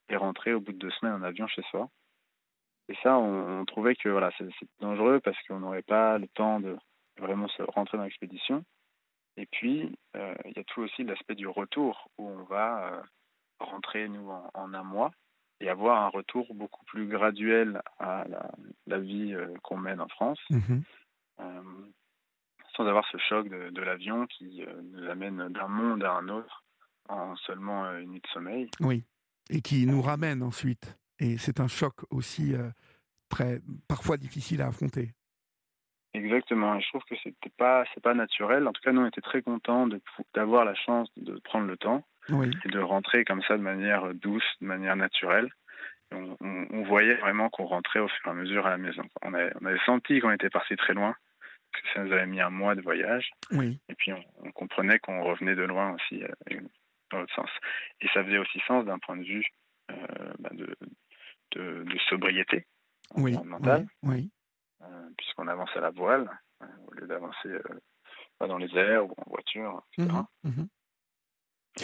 et 0.10 0.16
rentrer 0.16 0.54
au 0.54 0.60
bout 0.60 0.74
de 0.74 0.78
deux 0.78 0.92
semaines 0.92 1.14
en 1.14 1.24
avion 1.24 1.48
chez 1.48 1.62
soi. 1.72 1.90
Et 2.90 2.96
ça, 3.04 3.18
on, 3.18 3.64
trouvait 3.66 3.96
que 3.96 4.10
voilà, 4.10 4.32
c'est 4.38 4.50
dangereux 4.82 5.22
parce 5.24 5.38
qu'on 5.48 5.60
n'aurait 5.60 5.82
pas 5.82 6.18
le 6.18 6.28
temps 6.28 6.60
de 6.60 6.78
vraiment 7.20 7.48
se 7.48 7.64
rentrer 7.64 7.98
dans 7.98 8.04
l'expédition. 8.04 8.66
Et 9.38 9.46
puis, 9.46 9.98
euh, 10.16 10.36
il 10.46 10.54
y 10.56 10.60
a 10.60 10.64
tout 10.66 10.82
aussi 10.82 11.04
l'aspect 11.04 11.36
du 11.36 11.48
retour 11.48 12.10
où 12.18 12.28
on 12.28 12.44
va 12.44 12.94
euh, 12.94 13.02
rentrer, 13.60 14.08
nous, 14.08 14.30
en, 14.30 14.74
un 14.74 14.84
mois 14.84 15.12
et 15.60 15.70
avoir 15.70 16.04
un 16.04 16.10
retour 16.10 16.54
beaucoup 16.54 16.84
plus 16.86 17.08
graduel 17.08 17.82
à 18.00 18.26
la, 18.88 19.00
vie 19.00 19.34
euh, 19.34 19.54
qu'on 19.64 19.78
mène 19.78 20.02
en 20.02 20.08
France, 20.08 20.40
mhm. 20.50 20.84
sans 22.76 22.88
avoir 22.88 23.06
ce 23.12 23.18
choc 23.30 23.48
de, 23.48 23.70
de 23.70 23.82
l'avion 23.82 24.26
qui 24.26 24.66
nous 24.92 25.08
amène 25.08 25.50
d'un 25.50 25.68
monde 25.68 26.04
à 26.04 26.14
un 26.14 26.28
autre 26.30 26.64
en 27.10 27.36
seulement 27.36 27.92
une 27.98 28.12
nuit 28.12 28.22
de 28.22 28.28
sommeil. 28.30 28.70
Oui, 28.80 29.04
et 29.52 29.62
qui 29.62 29.86
nous 29.86 30.02
ramène 30.02 30.42
ensuite. 30.42 30.98
Et 31.20 31.38
c'est 31.38 31.60
un 31.60 31.68
choc 31.68 31.94
aussi 32.10 32.56
très, 33.30 33.62
parfois 33.88 34.18
difficile 34.18 34.64
à 34.64 34.68
affronter. 34.68 35.14
Exactement, 36.14 36.76
et 36.76 36.82
je 36.82 36.90
trouve 36.90 37.04
que 37.04 37.16
c'était 37.24 37.52
pas 37.58 37.86
c'est 37.94 38.04
pas 38.04 38.14
naturel. 38.14 38.68
En 38.68 38.74
tout 38.74 38.82
cas, 38.82 38.92
nous 38.92 39.02
on 39.02 39.08
était 39.08 39.22
très 39.22 39.42
contents 39.42 39.88
d'avoir 40.34 40.66
la 40.66 40.76
chance 40.76 41.10
de 41.16 41.40
prendre 41.40 41.68
le 41.68 41.78
temps 41.78 42.04
et 42.30 42.70
de 42.70 42.80
rentrer 42.80 43.24
comme 43.24 43.42
ça 43.44 43.58
de 43.58 43.64
manière 43.64 44.14
douce, 44.14 44.44
de 44.60 44.68
manière 44.68 44.96
naturelle. 44.96 45.50
On, 46.14 46.84
voyait 46.84 47.16
vraiment 47.16 47.50
qu'on 47.50 47.66
rentrait 47.66 48.00
au 48.00 48.10
fur 48.10 48.28
et 48.28 48.30
à 48.32 48.34
mesure 48.34 48.66
à 48.66 48.72
la 48.72 48.78
maison. 48.78 49.04
On 49.22 49.34
avait, 49.34 49.54
on 49.62 49.66
avait 49.66 49.80
senti 49.86 50.20
qu'on 50.20 50.32
était 50.32 50.50
parti 50.50 50.76
très 50.76 50.94
loin, 50.94 51.16
que 51.72 51.80
ça 51.94 52.04
nous 52.04 52.12
avait 52.12 52.26
mis 52.26 52.42
un 52.42 52.50
mois 52.50 52.76
de 52.76 52.82
voyage. 52.82 53.32
Oui. 53.52 53.80
Et 53.88 53.96
puis 53.96 54.12
on, 54.12 54.52
comprenait 54.52 55.00
qu'on 55.00 55.24
revenait 55.24 55.56
de 55.56 55.64
loin 55.64 55.94
aussi 55.94 56.22
euh, 56.22 56.60
dans 57.12 57.20
l'autre 57.20 57.34
sens. 57.34 57.50
Et 58.02 58.08
ça 58.14 58.26
faisait 58.26 58.40
aussi 58.40 58.60
sens 58.68 58.84
d'un 58.84 59.00
point 59.00 59.16
de 59.16 59.24
vue 59.24 59.46
euh, 59.92 59.96
bah, 60.40 60.50
de, 60.52 60.76
de, 61.56 61.84
de, 61.86 61.98
sobriété 62.10 62.66
oui. 63.16 63.38
mentale. 63.46 63.88
oui. 64.04 64.30
Euh, 64.30 64.41
puisqu'on 65.32 65.48
avance 65.48 65.70
à 65.76 65.80
la 65.80 65.92
voile 65.92 66.30
euh, 66.62 66.66
au 66.88 66.94
lieu 66.94 67.08
d'avancer 67.08 67.48
euh, 67.48 68.48
dans 68.48 68.58
les 68.58 68.70
airs 68.76 69.06
ou 69.06 69.14
en 69.18 69.30
voiture, 69.30 69.82
etc. 69.98 70.12
Mmh 70.44 70.50
mmh 70.50 70.68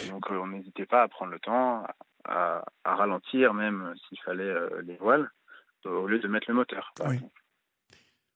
Et 0.02 0.10
donc 0.10 0.30
on 0.30 0.48
n'hésitait 0.48 0.86
pas 0.86 1.02
à 1.02 1.08
prendre 1.08 1.32
le 1.32 1.40
temps, 1.40 1.86
à, 2.24 2.62
ralentir 2.84 3.54
même 3.54 3.94
s'il 4.06 4.20
fallait 4.20 4.54
les 4.82 4.96
voiles, 4.96 5.30
au 5.84 6.06
lieu 6.06 6.18
de 6.18 6.28
mettre 6.28 6.46
le 6.48 6.54
moteur. 6.54 6.92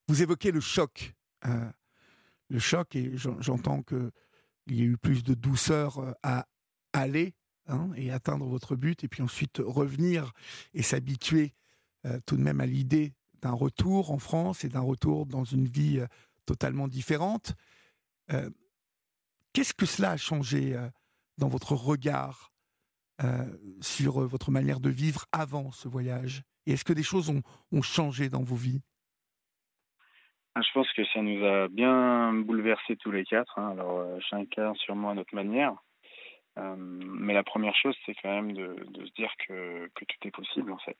Vous 0.08 0.22
évoquez 0.22 0.50
le 0.50 0.60
choc. 0.60 1.12
le 2.48 2.58
choc, 2.58 2.94
et 2.94 3.16
j'entends 3.16 3.82
qu'il 3.82 4.12
y 4.68 4.82
a 4.82 4.84
eu 4.84 4.96
plus 4.96 5.24
de 5.24 5.34
douceur 5.34 5.98
à 6.22 6.46
aller 6.92 7.34
hein, 7.66 7.90
et 7.96 8.12
atteindre 8.12 8.46
votre 8.46 8.76
but, 8.76 9.02
et 9.04 9.08
puis 9.08 9.22
ensuite 9.22 9.58
revenir 9.58 10.32
et 10.74 10.82
s'habituer 10.82 11.54
tout 12.24 12.36
de 12.36 12.42
même 12.42 12.60
à 12.60 12.66
l'idée 12.66 13.14
d'un 13.42 13.52
retour 13.52 14.10
en 14.12 14.18
France 14.18 14.64
et 14.64 14.68
d'un 14.68 14.80
retour 14.80 15.26
dans 15.26 15.44
une 15.44 15.66
vie 15.66 15.98
euh, 15.98 16.06
totalement 16.46 16.88
différente. 16.88 17.54
Euh, 18.32 18.48
qu'est-ce 19.52 19.74
que 19.74 19.86
cela 19.86 20.12
a 20.12 20.16
changé 20.16 20.74
euh, 20.74 20.88
dans 21.38 21.48
votre 21.48 21.72
regard 21.72 22.48
sur 23.80 24.18
votre 24.26 24.50
manière 24.50 24.80
de 24.80 24.90
vivre 24.90 25.26
avant 25.30 25.70
ce 25.70 25.86
voyage? 25.86 26.42
Et 26.66 26.72
est-ce 26.72 26.84
que 26.84 26.92
des 26.92 27.04
choses 27.04 27.30
ont, 27.30 27.82
changé 27.82 28.28
dans 28.28 28.42
vos 28.42 28.56
vies? 28.56 28.80
Ah, 30.56 30.60
je 30.60 30.72
pense 30.74 30.92
que 30.94 31.04
ça 31.04 31.22
nous 31.22 31.44
a 31.44 31.68
bien 31.68 32.32
bouleversés 32.32 32.96
tous 32.96 33.12
les 33.12 33.24
quatre, 33.24 33.56
hein. 33.60 33.70
alors 33.70 34.20
chacun 34.28 34.74
sûrement 34.74 35.10
à 35.10 35.14
notre 35.14 35.36
manière. 35.36 35.76
mais 36.56 37.32
la 37.32 37.44
première 37.44 37.76
chose, 37.76 37.94
c'est 38.04 38.14
quand 38.20 38.42
même 38.42 38.54
de, 38.54 38.74
se 38.92 39.12
dire 39.12 39.30
que 39.46 39.88
tout 39.94 40.04
est 40.26 40.32
possible 40.32 40.72
en 40.72 40.78
fait. 40.78 40.98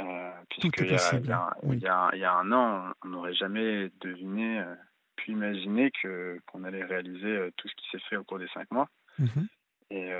Euh, 0.00 0.30
Puisqu'il 0.48 0.86
y, 0.86 0.90
y, 0.90 1.80
y 1.80 2.24
a 2.24 2.34
un 2.34 2.52
an, 2.52 2.92
on 3.04 3.08
n'aurait 3.08 3.34
jamais 3.34 3.90
deviné, 4.00 4.60
euh, 4.60 4.74
pu 5.16 5.32
imaginer 5.32 5.90
que 6.02 6.40
qu'on 6.46 6.64
allait 6.64 6.84
réaliser 6.84 7.26
euh, 7.26 7.50
tout 7.56 7.68
ce 7.68 7.74
qui 7.74 7.88
s'est 7.90 8.02
fait 8.08 8.16
au 8.16 8.24
cours 8.24 8.38
des 8.38 8.48
cinq 8.48 8.70
mois. 8.70 8.88
Mhm. 9.18 9.48
Et, 9.90 10.10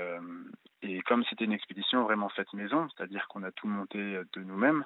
et 0.83 1.01
comme 1.01 1.23
c'était 1.27 1.45
une 1.45 1.51
expédition 1.51 2.03
vraiment 2.03 2.29
faite 2.29 2.53
maison, 2.53 2.87
c'est-à-dire 2.89 3.27
qu'on 3.27 3.41
a 3.41 3.51
tout 3.51 3.67
monté 3.67 3.97
de 3.97 4.41
nous-mêmes, 4.43 4.85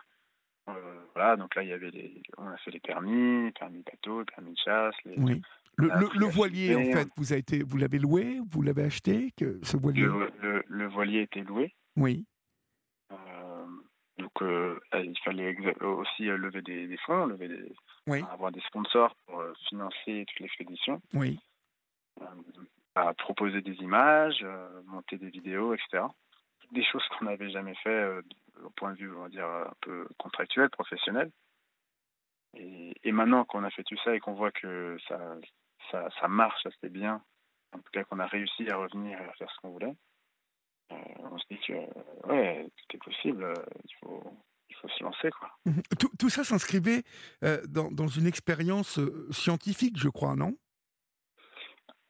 voilà, 1.13 1.36
donc 1.36 1.56
là, 1.56 1.63
il 1.63 1.70
y 1.70 1.74
avait 1.74 1.91
les, 1.91 2.22
on 2.38 2.48
a 2.48 2.56
fait 2.58 2.72
les 2.72 2.79
permis, 2.79 3.51
permis 3.51 3.84
bateau, 3.84 4.24
permis 4.24 4.53
de 4.53 4.60
chasse. 4.63 4.96
oui. 5.17 5.41
Le, 5.79 5.89
le, 6.17 6.25
voilier, 6.25 6.75
en 6.75 6.91
fait, 6.91 7.08
vous, 7.17 7.34
a 7.34 7.36
été, 7.36 7.62
vous 7.62 7.77
l'avez 7.77 8.00
loué, 8.00 8.39
vous 8.50 8.63
l'avez 8.63 8.84
acheté, 8.84 9.32
que, 9.38 9.60
ce 9.62 9.77
voilier? 9.77 10.01
le, 10.01 10.63
le, 10.67 10.88
voilier 10.88 11.22
était 11.22 11.44
loué. 11.44 11.75
Oui. 11.96 12.25
Euh, 14.41 14.79
il 14.94 15.17
fallait 15.20 15.56
aussi 15.82 16.29
euh, 16.29 16.38
lever 16.38 16.62
des, 16.62 16.98
fonds, 17.06 17.25
lever 17.25 17.48
des, 17.48 18.24
avoir 18.24 18.51
des 18.51 18.62
sponsors 18.62 19.15
pour 19.25 19.39
euh, 19.39 19.53
financer 19.70 20.25
toute 20.27 20.39
l'expédition. 20.39 21.01
Oui. 21.13 21.39
à 22.96 23.13
proposer 23.13 23.62
des 23.62 23.75
images, 23.75 24.46
monter 24.86 25.17
des 25.17 25.29
vidéos, 25.29 25.74
etc. 25.74 26.03
Des 26.72 26.84
choses 26.84 27.03
qu'on 27.10 27.25
n'avait 27.25 27.50
jamais 27.50 27.75
fait 27.75 28.10
au 28.63 28.70
point 28.72 28.94
de 28.94 28.98
vue, 28.98 29.15
on 29.15 29.22
va 29.22 29.29
dire, 29.29 29.46
un 29.46 29.74
peu 29.82 30.08
contractuel, 30.17 30.70
professionnel. 30.70 31.32
Et, 32.56 32.94
et 33.03 33.12
maintenant 33.12 33.46
qu'on 33.46 33.63
a 33.63 33.70
fait 33.70 33.84
tout 33.84 33.98
ça 34.03 34.15
et 34.15 34.20
qu'on 34.20 34.34
voit 34.34 34.51
que 34.51 34.98
ça, 35.08 35.20
ça, 35.91 36.10
ça 36.20 36.27
marche 36.27 36.65
assez 36.65 36.89
bien, 36.89 37.22
en 37.74 37.79
tout 37.79 37.91
cas 37.91 38.03
qu'on 38.03 38.20
a 38.20 38.25
réussi 38.25 38.70
à 38.70 38.77
revenir 38.77 39.20
et 39.20 39.25
à 39.25 39.34
faire 39.34 39.51
ce 39.51 39.60
qu'on 39.62 39.70
voulait, 39.70 39.94
euh, 39.94 40.07
on 40.89 41.38
se 41.38 41.46
dit 41.50 41.60
que 41.67 41.74
ouais, 42.27 42.70
tout 42.75 42.98
est 42.98 43.03
possible, 43.03 43.44
euh, 43.44 43.53
il 43.84 43.96
faut, 44.01 44.24
il 44.70 44.75
faut 44.75 44.88
se 44.89 45.03
lancer. 45.03 45.29
Quoi. 45.32 45.50
Mhm. 45.65 45.82
Tout, 46.00 46.10
tout 46.17 46.29
ça 46.29 46.44
s'inscrivait 46.44 47.03
euh, 47.44 47.62
dans, 47.67 47.91
dans, 47.91 48.08
une 48.08 48.27
expérience 48.27 49.00
scientifique, 49.32 49.98
je 49.98 50.10
crois, 50.10 50.36
non? 50.36 50.56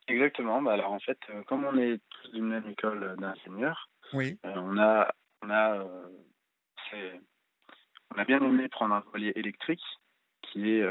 Exactement. 0.08 0.62
Bah 0.62 0.74
alors 0.74 0.94
en 0.94 1.00
fait, 1.00 1.20
comme 1.48 1.66
on 1.66 1.78
est 1.78 2.00
tous 2.10 2.32
d'une 2.32 2.48
même 2.48 2.68
école 2.70 3.18
d'ingénieurs, 3.20 3.90
oui. 4.14 4.40
on 4.44 4.78
a, 4.78 5.14
on 5.42 5.50
a, 5.50 5.86
on 6.94 8.18
a 8.18 8.24
bien 8.24 8.42
aimé 8.42 8.70
prendre 8.70 8.96
un 8.96 9.02
voilier 9.12 9.34
électrique, 9.36 9.84
qui 10.44 10.70
est 10.70 10.84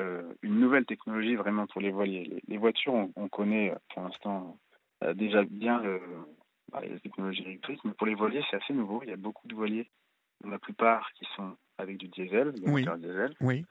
une 0.43 0.61
nouvelle 0.61 0.85
technologie 0.85 1.35
vraiment 1.35 1.67
pour 1.67 1.81
les 1.81 1.91
voiliers. 1.91 2.43
Les, 2.47 2.59
voitures, 2.59 2.93
on, 2.93 3.11
on, 3.17 3.29
connaît 3.31 3.75
pour 3.89 4.03
l'instant 4.03 4.59
déjà 5.15 5.45
bien 5.45 5.81
le, 5.81 5.99
bah, 6.73 6.81
les 6.81 6.99
technologies 7.01 7.43
électriques, 7.43 7.85
mais 7.85 7.93
pour 7.93 8.07
les 8.07 8.15
voiliers, 8.15 8.43
c'est 8.51 8.57
assez 8.57 8.73
nouveau. 8.73 9.03
Il 9.03 9.09
y 9.09 9.13
a 9.13 9.17
beaucoup 9.17 9.47
de 9.47 9.55
voiliers, 9.55 9.91
la 10.45 10.59
plupart 10.59 11.13
qui 11.15 11.27
sont 11.37 11.57
avec 11.79 11.97
du 11.97 12.09
diesel, 12.09 12.53
des 12.53 12.71
oui. 12.71 12.85
diesel. 12.99 13.35
Oui. 13.41 13.65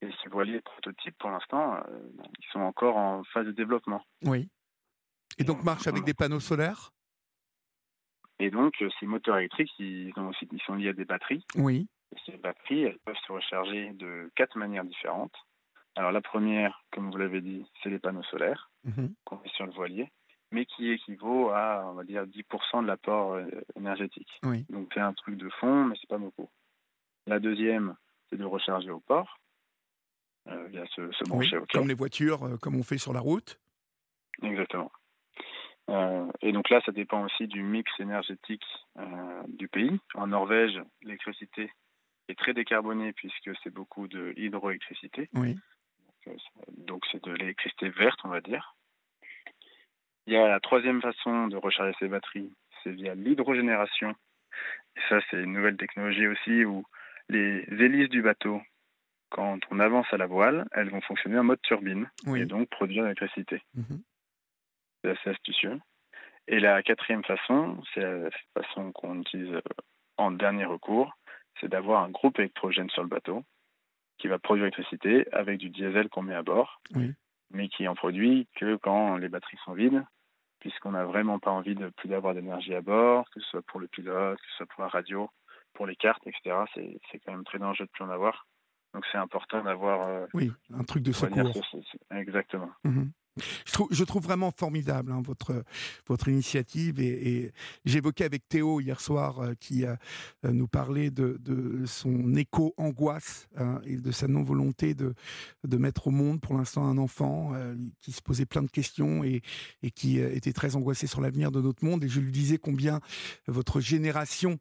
Et 0.00 0.08
ces 0.22 0.28
voiliers 0.28 0.60
prototypes, 0.60 1.16
pour 1.18 1.30
l'instant, 1.30 1.76
euh, 1.76 2.10
ils 2.38 2.46
sont 2.52 2.60
encore 2.60 2.96
en 2.96 3.24
phase 3.24 3.46
de 3.46 3.52
développement. 3.52 4.04
Oui. 4.22 4.48
Et 5.38 5.44
donc 5.44 5.64
marchent 5.64 5.86
avec 5.88 6.04
des 6.04 6.14
panneaux 6.14 6.40
solaires? 6.40 6.92
Et 8.38 8.50
donc, 8.50 8.80
euh, 8.82 8.88
ces 9.00 9.06
moteurs 9.06 9.38
électriques, 9.38 9.72
ils, 9.80 10.12
ont 10.16 10.28
aussi, 10.28 10.48
ils 10.52 10.62
sont 10.62 10.74
liés 10.74 10.90
à 10.90 10.92
des 10.92 11.04
batteries. 11.04 11.44
Oui. 11.56 11.88
Et 12.14 12.18
ces 12.24 12.36
batteries, 12.36 12.84
elles 12.84 12.98
peuvent 13.04 13.16
se 13.26 13.32
recharger 13.32 13.90
de 13.94 14.30
quatre 14.36 14.56
manières 14.56 14.84
différentes. 14.84 15.34
Alors 15.96 16.12
la 16.12 16.20
première, 16.20 16.84
comme 16.92 17.10
vous 17.10 17.18
l'avez 17.18 17.40
dit, 17.40 17.66
c'est 17.82 17.90
les 17.90 17.98
panneaux 17.98 18.22
solaires 18.24 18.70
mhm. 18.84 19.14
qu'on 19.24 19.38
met 19.38 19.48
sur 19.48 19.66
le 19.66 19.72
voilier 19.72 20.12
mais 20.50 20.64
qui 20.66 20.90
équivaut 20.90 21.50
à, 21.50 21.84
on 21.90 21.94
va 21.94 22.04
dire, 22.04 22.24
10% 22.24 22.82
de 22.82 22.86
l'apport 22.86 23.34
euh, 23.34 23.46
énergétique. 23.76 24.40
Donc 24.70 24.90
c'est 24.94 25.00
un 25.00 25.12
truc 25.12 25.36
de 25.36 25.48
fond, 25.60 25.84
mais 25.84 25.96
c'est 26.00 26.08
pas 26.08 26.18
beaucoup. 26.18 26.48
La 27.26 27.38
deuxième, 27.38 27.96
c'est 28.28 28.36
de 28.36 28.44
recharger 28.44 28.90
au 28.90 29.00
port, 29.00 29.38
euh, 30.48 30.66
via 30.68 30.84
ce, 30.94 31.10
ce 31.12 31.24
oui, 31.30 31.50
Comme 31.72 31.88
les 31.88 31.94
voitures, 31.94 32.44
euh, 32.44 32.56
comme 32.56 32.76
on 32.76 32.82
fait 32.82 32.98
sur 32.98 33.12
la 33.12 33.20
route. 33.20 33.60
Exactement. 34.42 34.92
et 36.42 36.52
donc 36.52 36.70
là, 36.70 36.80
ça 36.86 36.92
dépend 36.92 37.24
aussi 37.24 37.48
du 37.48 37.62
mix 37.62 37.90
énergétique 37.98 38.64
du 39.48 39.68
pays. 39.68 39.98
En 40.14 40.28
Norvège, 40.28 40.80
l'électricité 41.02 41.72
est 42.28 42.38
très 42.38 42.54
décarbonée 42.54 43.12
puisque 43.12 43.50
c'est 43.62 43.70
beaucoup 43.70 44.06
de 44.06 44.32
hydroélectricité. 44.36 45.28
Oui. 45.34 45.56
Donc 46.76 47.04
c'est 47.10 47.24
de 47.24 47.32
l'électricité 47.32 47.88
verte, 47.88 48.20
on 48.24 48.28
va 48.28 48.40
dire. 48.40 48.76
Il 50.28 50.34
y 50.34 50.36
a 50.36 50.46
la 50.46 50.60
troisième 50.60 51.00
façon 51.00 51.46
de 51.46 51.56
recharger 51.56 51.96
ses 51.98 52.06
batteries, 52.06 52.52
c'est 52.84 52.90
via 52.90 53.14
l'hydrogénération. 53.14 54.14
Et 54.94 55.00
ça, 55.08 55.20
c'est 55.30 55.42
une 55.42 55.54
nouvelle 55.54 55.78
technologie 55.78 56.26
aussi 56.26 56.66
où 56.66 56.84
les 57.30 57.64
hélices 57.70 58.10
du 58.10 58.20
bateau, 58.20 58.60
quand 59.30 59.58
on 59.70 59.80
avance 59.80 60.06
à 60.12 60.18
la 60.18 60.26
voile, 60.26 60.68
elles 60.72 60.90
vont 60.90 61.00
fonctionner 61.00 61.38
en 61.38 61.44
mode 61.44 61.62
turbine 61.62 62.10
et 62.36 62.44
donc 62.44 62.68
produire 62.68 63.04
de 63.04 63.08
l'électricité. 63.08 63.62
Mhm. 63.72 64.02
C'est 65.02 65.10
assez 65.12 65.30
astucieux. 65.30 65.80
Et 66.46 66.60
la 66.60 66.82
quatrième 66.82 67.24
façon, 67.24 67.82
c'est 67.94 68.02
la 68.02 68.28
façon 68.52 68.92
qu'on 68.92 69.22
utilise 69.22 69.62
en 70.18 70.30
dernier 70.30 70.66
recours, 70.66 71.10
c'est 71.58 71.68
d'avoir 71.68 72.02
un 72.02 72.10
groupe 72.10 72.38
électrogène 72.38 72.90
sur 72.90 73.02
le 73.02 73.08
bateau 73.08 73.44
qui 74.18 74.28
va 74.28 74.38
produire 74.38 74.64
l'électricité 74.66 75.26
avec 75.32 75.56
du 75.56 75.70
diesel 75.70 76.10
qu'on 76.10 76.20
met 76.20 76.34
à 76.34 76.42
bord, 76.42 76.82
mais 77.50 77.68
qui 77.70 77.88
en 77.88 77.94
produit 77.94 78.46
que 78.56 78.76
quand 78.76 79.16
les 79.16 79.30
batteries 79.30 79.56
sont 79.64 79.72
vides, 79.72 80.04
puisqu'on 80.60 80.92
n'a 80.92 81.04
vraiment 81.04 81.38
pas 81.38 81.50
envie 81.50 81.74
de 81.74 81.88
plus 81.90 82.08
d'avoir 82.08 82.34
d'énergie 82.34 82.74
à 82.74 82.80
bord, 82.80 83.28
que 83.30 83.40
ce 83.40 83.48
soit 83.48 83.62
pour 83.62 83.80
le 83.80 83.88
pilote, 83.88 84.38
que 84.38 84.46
ce 84.50 84.56
soit 84.56 84.66
pour 84.66 84.82
la 84.82 84.88
radio, 84.88 85.30
pour 85.74 85.86
les 85.86 85.96
cartes, 85.96 86.26
etc. 86.26 86.56
C'est 86.74 87.18
quand 87.20 87.32
même 87.32 87.44
très 87.44 87.58
dangereux 87.58 87.86
de 87.86 87.90
plus 87.90 88.04
en 88.04 88.10
avoir. 88.10 88.46
Donc 88.94 89.04
c'est 89.12 89.18
important 89.18 89.62
d'avoir. 89.62 90.08
Euh, 90.08 90.26
oui, 90.34 90.52
un 90.72 90.82
truc 90.84 91.02
de 91.02 91.12
secours. 91.12 91.52
Exactement. 92.10 92.70
Mhm. 92.84 93.10
Je 93.64 94.04
trouve, 94.04 94.22
vraiment 94.22 94.50
formidable 94.50 95.12
hein, 95.12 95.22
votre, 95.24 96.28
initiative 96.28 97.00
et, 97.00 97.52
j'évoquais 97.84 98.24
avec 98.24 98.48
Théo 98.48 98.80
hier 98.80 99.00
soir 99.00 99.40
euh, 99.40 99.54
qui 99.58 99.84
euh, 99.84 99.94
nous 100.44 100.66
parlait 100.66 101.10
de, 101.10 101.38
son 101.86 102.34
éco-angoisse 102.34 103.48
hein, 103.56 103.80
et 103.84 103.96
de 103.96 104.10
sa 104.10 104.28
non-volonté 104.28 104.94
de, 104.94 105.14
de 105.64 105.76
mettre 105.76 106.08
au 106.08 106.10
monde 106.10 106.40
pour 106.40 106.56
l'instant 106.56 106.84
un 106.84 106.98
enfant 106.98 107.52
qui 108.00 108.12
se 108.12 108.20
posait 108.20 108.46
plein 108.46 108.62
de 108.62 108.70
questions 108.70 109.24
et, 109.24 109.42
et 109.82 109.90
qui 109.90 110.18
était 110.18 110.52
très 110.52 110.76
angoissé 110.76 111.06
sur 111.06 111.20
l'avenir 111.20 111.50
de 111.50 111.60
notre 111.60 111.84
monde. 111.84 112.04
Et 112.04 112.08
je 112.08 112.20
lui 112.20 112.32
disais 112.32 112.58
combien 112.58 113.00
votre 113.46 113.80
génération, 113.80 114.58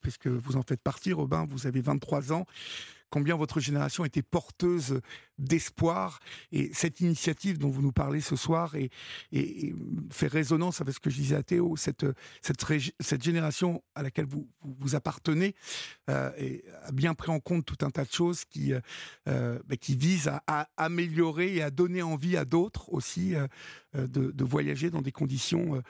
puisque 0.00 0.26
vous 0.28 0.56
en 0.56 0.62
faites 0.62 0.82
partie 0.82 1.12
Robin, 1.12 1.46
vous 1.50 1.66
avez 1.66 1.80
23 1.80 2.32
ans, 2.32 2.46
combien 3.10 3.36
votre 3.36 3.60
génération 3.60 4.04
était 4.04 4.22
porteuse 4.22 5.00
d'espoir. 5.38 6.20
Et 6.52 6.70
cette 6.72 7.00
initiative 7.00 7.58
dont 7.58 7.70
vous 7.70 7.82
nous 7.82 7.92
parlez 7.92 8.20
ce 8.20 8.36
soir 8.36 8.74
et, 8.76 8.90
fait 10.10 10.26
résonance 10.26 10.80
avec 10.80 10.94
ce 10.94 11.00
que 11.00 11.10
je 11.10 11.16
disais 11.16 11.36
à 11.36 11.42
Théo, 11.42 11.76
cette, 11.76 12.06
cette, 12.42 12.64
cette 13.00 13.22
génération 13.22 13.82
à 13.94 14.02
laquelle 14.02 14.26
vous, 14.26 14.48
vous, 14.62 14.94
appartenez 14.94 15.54
euh, 16.08 16.30
a 16.82 16.92
bien 16.92 17.14
pris 17.14 17.30
en 17.30 17.40
compte 17.40 17.64
tout 17.64 17.84
un 17.84 17.90
tas 17.90 18.04
de 18.04 18.12
choses 18.12 18.44
qui, 18.44 18.72
euh, 19.28 19.58
bah, 19.66 19.76
qui 19.76 19.96
visent 19.96 20.30
à, 20.46 20.68
améliorer 20.76 21.54
et 21.54 21.62
à 21.62 21.70
donner 21.70 22.02
envie 22.02 22.36
à 22.36 22.44
d'autres 22.44 22.92
aussi 22.92 23.34
euh, 23.34 23.46
de, 23.94 24.30
de, 24.30 24.44
voyager 24.44 24.90
dans 24.90 25.02
des 25.02 25.12
conditions 25.12 25.82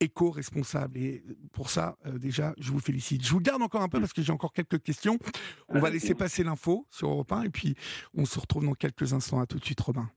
éco-responsables. 0.00 0.98
Et 0.98 1.24
pour 1.52 1.70
ça, 1.70 1.96
déjà, 2.14 2.54
je 2.58 2.70
vous 2.70 2.80
félicite. 2.80 3.24
Je 3.24 3.32
vous 3.32 3.40
garde 3.40 3.62
encore 3.62 3.82
un 3.82 3.88
peu 3.88 4.00
parce 4.00 4.12
que 4.12 4.22
j'ai 4.22 4.32
encore 4.32 4.52
quelques 4.52 4.82
questions. 4.82 5.18
On 5.68 5.80
va 5.80 5.90
laisser 5.90 6.14
passer 6.14 6.44
l'info 6.44 6.86
sur 6.90 7.08
Europe 7.08 7.32
1 7.32 7.42
et 7.44 7.50
puis 7.50 7.74
on 8.14 8.24
se 8.24 8.38
retrouve 8.38 8.64
dans 8.64 8.74
quelques 8.74 9.12
instants. 9.12 9.40
À 9.40 9.46
tout 9.46 9.58
de 9.58 9.64
suite, 9.64 9.80
Robin. 9.80 10.10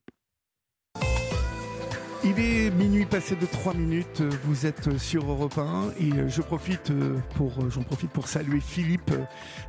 Il 2.28 2.40
est 2.40 2.72
minuit 2.72 3.06
passé 3.06 3.36
de 3.36 3.46
3 3.46 3.76
minutes, 3.76 4.24
vous 4.46 4.66
êtes 4.66 4.98
sur 4.98 5.30
Europe 5.30 5.60
1 5.60 5.92
et 6.00 6.28
je 6.28 6.42
profite 6.42 6.92
pour, 7.36 7.70
j'en 7.70 7.84
profite 7.84 8.10
pour 8.10 8.28
saluer 8.28 8.60
Philippe 8.60 9.12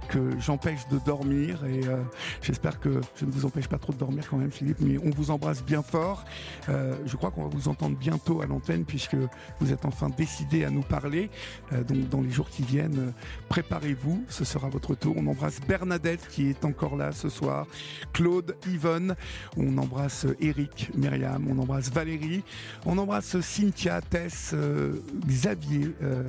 que 0.09 0.31
j'empêche 0.41 0.89
de 0.89 0.99
dormir 1.05 1.65
et 1.67 1.87
euh, 1.87 2.03
j'espère 2.41 2.81
que 2.81 3.01
je 3.17 3.27
ne 3.27 3.31
vous 3.31 3.45
empêche 3.45 3.69
pas 3.69 3.79
trop 3.79 3.93
de 3.93 3.99
dormir 3.99 4.25
quand 4.29 4.39
même 4.39 4.51
Philippe, 4.51 4.79
mais 4.81 4.99
on 4.99 5.11
vous 5.11 5.31
embrasse 5.31 5.63
bien 5.63 5.83
fort. 5.83 6.25
Euh, 6.69 6.95
je 7.05 7.17
crois 7.17 7.31
qu'on 7.31 7.43
va 7.43 7.49
vous 7.49 7.69
entendre 7.69 7.97
bientôt 7.97 8.41
à 8.41 8.47
l'antenne 8.47 8.85
puisque 8.85 9.17
vous 9.61 9.73
êtes 9.73 9.85
enfin 9.85 10.09
décidé 10.09 10.65
à 10.65 10.71
nous 10.71 10.83
parler. 10.83 11.31
Euh, 11.73 11.83
donc 11.83 12.09
dans 12.09 12.23
les 12.23 12.31
jours 12.31 12.49
qui 12.49 12.63
viennent, 12.63 13.13
préparez-vous, 13.49 14.25
ce 14.29 14.45
sera 14.45 14.69
votre 14.69 14.95
tour. 14.95 15.15
On 15.19 15.27
embrasse 15.27 15.61
Bernadette 15.61 16.27
qui 16.29 16.49
est 16.49 16.65
encore 16.65 16.97
là 16.97 17.13
ce 17.13 17.29
soir, 17.29 17.67
Claude, 18.13 18.57
Yvonne, 18.67 19.15
on 19.57 19.77
embrasse 19.77 20.27
Eric, 20.41 20.91
Myriam, 20.97 21.47
on 21.51 21.59
embrasse 21.59 21.91
Valérie. 21.91 22.45
On 22.85 22.99
embrasse 22.99 23.41
Cynthia, 23.41 24.01
Tess, 24.01 24.53
euh, 24.55 25.03
Xavier, 25.27 25.95
euh, 26.03 26.23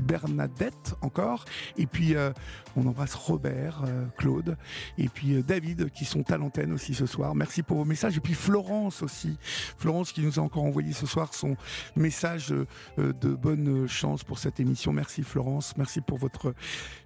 Bernadette 0.00 0.94
encore. 1.02 1.44
Et 1.76 1.86
puis 1.86 2.14
euh, 2.14 2.32
on 2.76 2.86
embrasse 2.86 3.14
Robert, 3.14 3.82
Claude. 4.16 4.56
Et 4.98 5.08
puis 5.08 5.42
David 5.42 5.90
qui 5.90 6.04
sont 6.04 6.30
à 6.30 6.36
l'antenne 6.36 6.72
aussi 6.72 6.94
ce 6.94 7.06
soir. 7.06 7.34
Merci 7.34 7.62
pour 7.62 7.78
vos 7.78 7.84
messages. 7.84 8.16
Et 8.16 8.20
puis 8.20 8.34
Florence 8.34 9.02
aussi. 9.02 9.36
Florence 9.78 10.12
qui 10.12 10.22
nous 10.22 10.38
a 10.38 10.42
encore 10.42 10.64
envoyé 10.64 10.92
ce 10.92 11.06
soir 11.06 11.34
son 11.34 11.56
message 11.96 12.54
de 12.96 13.34
bonne 13.34 13.88
chance 13.88 14.22
pour 14.22 14.38
cette 14.38 14.60
émission. 14.60 14.92
Merci 14.92 15.22
Florence. 15.22 15.76
Merci 15.76 16.00
pour 16.00 16.18
votre 16.18 16.54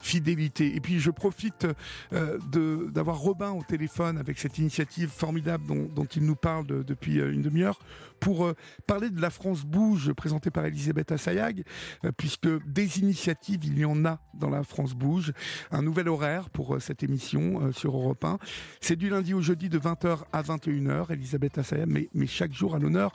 fidélité. 0.01 0.77
Et 0.77 0.81
puis 0.81 1.01
je 1.01 1.11
profite 1.11 1.67
d'avoir 2.13 3.19
Robin 3.19 3.53
au 3.53 3.63
téléphone 3.63 4.19
avec 4.19 4.39
cette 4.39 4.59
initiative 4.59 5.09
formidable 5.09 5.67
dont, 5.67 6.05
il 6.17 6.25
nous 6.25 6.37
parle 6.37 6.67
depuis 6.67 7.17
une 7.17 7.43
demi-heure 7.43 7.79
pour 8.21 8.54
parler 8.87 9.11
de 9.11 9.21
la 9.21 9.31
France 9.31 9.65
bouge 9.65 10.13
présentée 10.13 10.51
par 10.51 10.65
Elisabeth 10.65 11.13
Assayag, 11.13 11.65
euh, 12.05 12.13
puisque 12.17 12.49
des 12.67 12.99
initiatives, 13.01 13.65
il 13.65 13.79
y 13.79 13.85
en 13.85 14.05
a 14.05 14.21
dans 14.35 14.51
la 14.51 14.63
France 14.63 14.95
bouge. 14.95 15.33
Un 15.71 15.83
nouvel 15.83 16.09
horaire 16.09 16.51
pour 16.51 16.75
euh, 16.75 16.81
cette 16.81 17.03
émission 17.03 17.73
sur 17.73 17.97
Europe 17.97 18.25
1. 18.25 18.39
C'est 18.81 18.97
du 18.97 19.09
lundi 19.09 19.35
au 19.35 19.41
jeudi 19.41 19.69
de 19.69 19.79
20h 19.79 20.25
à 20.33 20.43
21h, 20.43 21.13
Elisabeth 21.13 21.59
Assayag, 21.59 21.89
mais, 21.89 22.09
mais 22.15 22.27
chaque 22.27 22.53
jour 22.53 22.75
à 22.75 22.79
l'honneur 22.79 23.13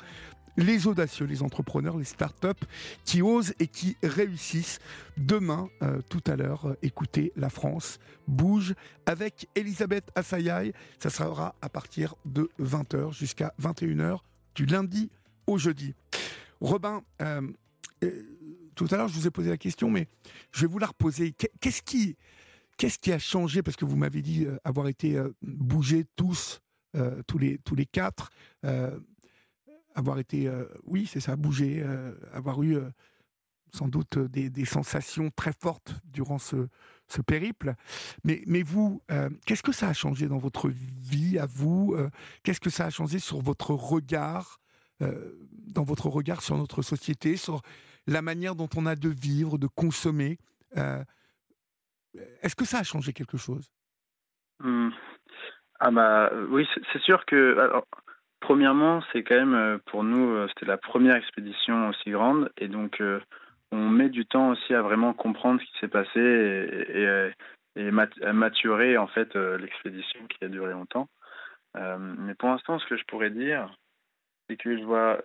les 0.58 0.88
audacieux, 0.88 1.26
les 1.26 1.42
entrepreneurs, 1.42 1.98
les 1.98 2.04
start-up 2.04 2.58
qui 3.06 3.22
osent 3.22 3.54
et 3.60 3.68
qui 3.68 3.96
réussissent. 4.04 4.80
Demain, 5.18 5.70
tout 6.10 6.24
à 6.28 6.36
l'heure, 6.36 6.76
écoutez 6.82 7.32
La 7.36 7.50
France 7.50 8.00
bouge 8.28 8.74
avec 9.06 9.48
Elisabeth 9.56 10.12
Assayag. 10.16 10.74
Ça 11.00 11.10
sera 11.10 11.56
à 11.62 11.70
partir 11.70 12.16
de 12.26 12.50
20h 12.60 13.14
jusqu'à 13.14 13.54
21h 13.62 14.20
du 14.56 14.66
lundi 14.66 15.10
au 15.50 15.58
jeudi. 15.58 15.94
Robin, 16.62 17.04
euh, 17.22 17.42
euh, 18.04 18.24
tout 18.76 18.88
à 18.92 18.98
l'heure, 18.98 19.08
je 19.08 19.16
vous 19.16 19.28
ai 19.28 19.32
posé 19.32 19.50
la 19.50 19.58
question, 19.58 19.90
mais 19.90 20.08
je 20.52 20.62
vais 20.62 20.68
vous 20.68 20.80
la 20.80 20.88
reposer. 20.88 21.34
Qu'est-ce 21.60 21.82
qui, 21.82 22.16
qu'est-ce 22.78 23.00
qui 23.00 23.12
a 23.12 23.20
changé? 23.20 23.64
Parce 23.64 23.76
que 23.76 23.86
vous 23.86 23.98
m'avez 23.98 24.22
dit 24.22 24.46
euh, 24.46 24.58
avoir 24.64 24.88
été 24.88 25.22
bougés 25.42 26.06
tous, 26.16 26.62
tous, 27.28 27.38
les, 27.38 27.58
tous 27.60 27.76
les 27.76 27.86
quatre, 27.86 28.32
avoir 29.94 30.18
été, 30.20 30.50
oui, 30.86 31.08
c'est 31.12 31.20
ça, 31.20 31.36
bougé, 31.36 31.86
avoir 32.34 32.64
eu 32.64 32.78
sans 33.72 33.88
doute 33.88 34.18
des, 34.18 34.66
sensations 34.66 35.30
très 35.36 35.54
fortes 35.54 35.94
durant 36.06 36.40
ce, 36.40 36.68
périple. 37.28 37.76
Mais, 38.24 38.64
vous, 38.64 39.04
qu'est-ce 39.46 39.62
que 39.62 39.72
ça 39.72 39.90
a 39.90 39.94
changé 39.94 40.28
dans 40.28 40.40
votre 40.40 40.70
vie 40.70 41.38
à 41.38 41.46
vous 41.46 41.96
Qu'est-ce 42.42 42.60
que 42.60 42.72
ça 42.72 42.86
a 42.86 42.90
changé 42.90 43.20
sur 43.20 43.40
votre 43.40 43.72
regard, 43.76 44.60
euh, 45.02 45.32
dans 45.74 45.84
votre 45.84 46.08
regard 46.08 46.42
sur 46.42 46.58
notre 46.58 46.82
société, 46.82 47.38
sur 47.38 47.62
la 48.08 48.22
manière 48.22 48.56
dont 48.56 48.70
on 48.76 48.86
a 48.86 48.96
de 48.96 49.10
vivre, 49.10 49.58
de 49.58 49.68
consommer 49.68 50.38
Est-ce 52.42 52.56
que 52.56 52.66
ça 52.66 52.80
a 52.80 52.84
changé 52.84 53.14
quelque 53.14 53.38
chose? 53.38 53.72
Mmh. 54.62 54.90
Ah 55.80 55.92
bah 55.92 56.32
oui, 56.50 56.68
c'est 56.92 57.02
sûr 57.02 57.26
que 57.26 57.72
premièrement, 58.40 59.02
c'est 59.12 59.24
quand 59.24 59.46
même 59.46 59.80
pour 59.86 60.04
nous, 60.04 60.48
c'était 60.50 60.66
la 60.66 60.78
première 60.78 61.16
expédition 61.16 61.90
aussi 61.90 62.12
grande, 62.12 62.52
et 62.58 62.68
donc 62.68 63.02
on 63.72 63.90
met 63.90 64.10
du 64.10 64.26
temps 64.26 64.50
aussi 64.50 64.74
à 64.74 64.82
vraiment 64.82 65.14
comprendre 65.14 65.62
ce 65.62 65.66
qui 65.66 65.80
s'est 65.80 65.88
passé 65.88 66.20
et, 66.20 67.32
et, 67.76 67.92
maturer 67.92 68.98
en 68.98 69.08
fait 69.08 69.36
euh, 69.36 69.58
l'expédition 69.58 70.20
qui 70.28 70.44
a 70.44 70.48
duré 70.48 70.72
longtemps. 70.72 71.08
Euh, 71.78 71.98
mais 72.00 72.34
pour 72.36 72.50
l'instant, 72.50 72.80
ce 72.80 72.88
que 72.88 72.98
je 72.98 73.04
pourrais 73.06 73.30
dire, 73.30 73.72
c'est 74.50 74.58
que 74.58 74.78
je 74.78 74.84
vois, 74.84 75.22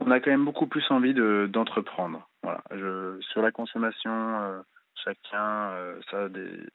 on 0.00 0.10
a 0.10 0.20
quand 0.20 0.30
même 0.30 0.44
beaucoup 0.44 0.66
plus 0.66 0.84
envie 0.90 1.14
de 1.14 1.48
d'entreprendre. 1.52 2.28
Voilà, 2.42 2.62
je, 2.70 3.20
sur 3.20 3.42
la 3.42 3.52
consommation, 3.52 4.10
euh, 4.12 4.62
chacun, 5.04 5.72
ça, 6.10 6.28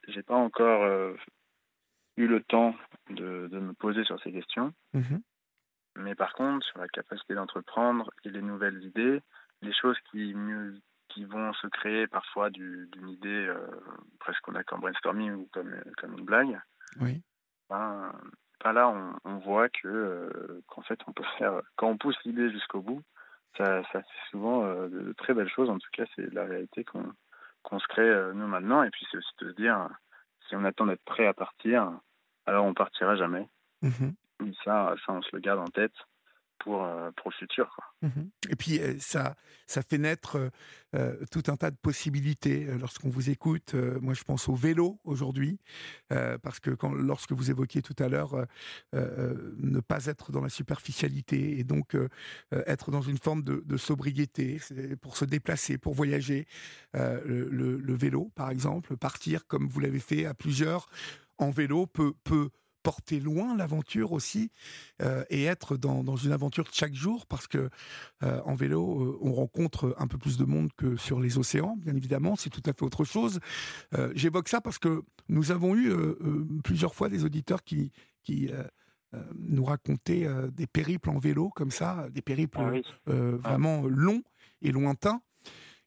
j'ai 0.07 0.23
pas 0.23 0.35
encore 0.35 1.15
eu 2.17 2.27
le 2.27 2.41
temps 2.43 2.75
de, 3.09 3.47
de, 3.51 3.59
me 3.59 3.73
poser 3.73 4.03
sur 4.03 4.21
ces 4.21 4.31
questions. 4.31 4.73
Mmh 4.93 5.17
mais 5.95 6.15
par 6.15 6.33
contre, 6.33 6.65
sur 6.65 6.79
la 6.79 6.87
capacité 6.87 7.35
d'entreprendre 7.35 8.11
et 8.23 8.29
les 8.29 8.41
nouvelles 8.41 8.83
idées, 8.83 9.21
les 9.61 9.73
choses 9.73 9.97
qui, 10.11 10.35
qui 11.09 11.25
vont 11.25 11.53
se 11.53 11.67
créer 11.67 12.07
parfois 12.07 12.49
d'une 12.49 13.09
idée 13.09 13.47
euh, 13.47 13.65
presque 14.19 14.41
qu'on 14.41 14.55
a 14.55 14.63
comme 14.63 14.81
brainstorming 14.81 15.31
ou 15.31 15.49
comme, 15.53 15.73
comme 15.97 16.17
une 16.17 16.25
blague. 16.25 16.59
Oui. 16.99 17.21
Ben, 17.69 18.11
ben 18.63 18.73
là, 18.73 18.89
on, 18.89 19.13
on, 19.25 19.37
voit 19.39 19.69
que 19.69 19.87
euh, 19.87 20.63
qu'en 20.67 20.81
fait, 20.81 20.99
on 21.07 21.11
peut 21.11 21.23
faire 21.37 21.61
quand 21.75 21.87
on 21.87 21.97
pousse 21.97 22.17
l'idée 22.25 22.49
jusqu'au 22.51 22.81
bout, 22.81 23.01
ça, 23.57 23.83
ça 23.91 24.01
fait 24.01 24.29
souvent 24.31 24.65
euh, 24.65 24.87
de, 24.87 25.13
très 25.13 25.33
belles 25.33 25.49
choses. 25.49 25.69
En 25.69 25.77
tout 25.77 25.89
cas, 25.93 26.05
c'est 26.15 26.33
la 26.33 26.45
réalité 26.45 26.83
qu'on 26.83 27.05
qu'on 27.63 27.79
se 27.79 27.87
crée 27.87 28.13
nous 28.35 28.47
maintenant. 28.47 28.83
Et 28.83 28.91
puis, 28.91 29.07
c'est 29.09 29.17
aussi 29.17 29.31
de 29.41 29.49
se 29.49 29.55
dire, 29.55 29.89
si 30.47 30.55
on 30.55 30.63
attend 30.65 30.85
d'être 30.85 31.03
prêt 31.03 31.25
à 31.25 31.33
partir, 31.33 31.91
alors 32.45 32.65
on 32.65 32.75
partira 32.75 33.15
jamais. 33.15 33.47
Mm-hmm. 33.81 34.53
Ça, 34.63 34.93
ça, 35.03 35.13
on 35.13 35.21
se 35.23 35.29
le 35.33 35.39
garde 35.39 35.59
en 35.59 35.67
tête. 35.67 35.95
Pour, 36.59 36.83
euh, 36.83 37.11
pour 37.15 37.31
le 37.31 37.35
futur. 37.37 37.77
Mmh 38.01 38.09
et 38.49 38.55
puis 38.55 38.79
euh, 38.79 38.95
ça, 38.99 39.35
ça 39.65 39.81
fait 39.81 39.97
naître 39.97 40.51
euh, 40.95 41.25
tout 41.31 41.43
un 41.47 41.55
tas 41.55 41.71
de 41.71 41.75
possibilités 41.75 42.65
lorsqu'on 42.79 43.09
vous 43.09 43.29
écoute. 43.29 43.73
moi, 43.73 44.13
je 44.13 44.23
pense 44.23 44.47
au 44.47 44.53
vélo 44.53 44.99
aujourd'hui, 45.03 45.59
parce 46.09 46.59
que 46.59 46.71
lorsque 46.95 47.31
vous 47.31 47.49
évoquiez 47.49 47.81
tout 47.81 47.95
à 47.97 48.07
l'heure 48.07 48.35
ne 48.93 49.79
pas 49.79 50.05
être 50.05 50.31
dans 50.31 50.41
la 50.41 50.49
superficialité 50.49 51.59
et 51.59 51.63
donc 51.63 51.97
être 52.51 52.91
dans 52.91 53.01
une 53.01 53.17
forme 53.17 53.43
de, 53.43 53.77
sobriété 53.77 54.59
pour 55.01 55.17
se 55.17 55.25
déplacer, 55.25 55.77
pour 55.77 55.95
voyager, 55.95 56.47
le, 56.93 57.95
vélo, 57.95 58.31
par 58.35 58.51
exemple, 58.51 58.95
partir 58.95 59.47
comme 59.47 59.67
vous 59.67 59.79
l'avez 59.79 59.99
fait 59.99 60.25
à 60.25 60.33
plusieurs 60.33 60.87
en 61.37 61.49
vélo 61.49 61.87
peut 61.87 62.13
porter 62.85 63.19
loin 63.19 63.57
l'aventure 63.57 64.11
aussi 64.11 64.51
euh, 65.01 65.25
et 65.31 65.45
être 65.45 65.75
dans, 65.75 66.03
dans, 66.03 66.17
une 66.17 66.31
aventure 66.31 66.67
chaque 66.71 66.93
jour 66.93 67.25
parce 67.25 67.47
que 67.47 67.71
euh, 68.21 68.39
en 68.45 68.53
vélo 68.53 69.01
euh, 69.01 69.17
on 69.21 69.33
rencontre 69.33 69.95
un 69.97 70.05
peu 70.05 70.19
plus 70.19 70.37
de 70.37 70.45
monde 70.45 70.69
que 70.77 70.95
sur 70.95 71.19
les 71.19 71.39
océans 71.39 71.77
bien 71.77 71.95
évidemment 71.95 72.35
c'est 72.35 72.51
tout 72.51 72.61
à 72.67 72.73
fait 72.73 72.83
autre 72.83 73.03
chose. 73.03 73.39
J'évoque 74.13 74.49
ça 74.49 74.61
parce 74.61 74.77
que 74.77 75.01
nous 75.29 75.49
avons 75.49 75.75
eu 75.75 75.91
plusieurs 76.63 76.93
fois 76.93 77.09
des 77.09 77.23
auditeurs 77.23 77.63
qui 77.63 77.91
qui 78.21 78.51
nous 79.35 79.65
racontaient 79.65 80.27
des 80.51 80.67
périples 80.67 81.09
en 81.09 81.17
vélo 81.17 81.49
comme 81.49 81.71
ça 81.71 82.07
des 82.11 82.21
périples 82.21 82.59
ah 82.59 82.71
ah. 83.07 83.11
vraiment 83.37 83.87
longs 83.87 84.23
et 84.61 84.71
lointains. 84.71 85.21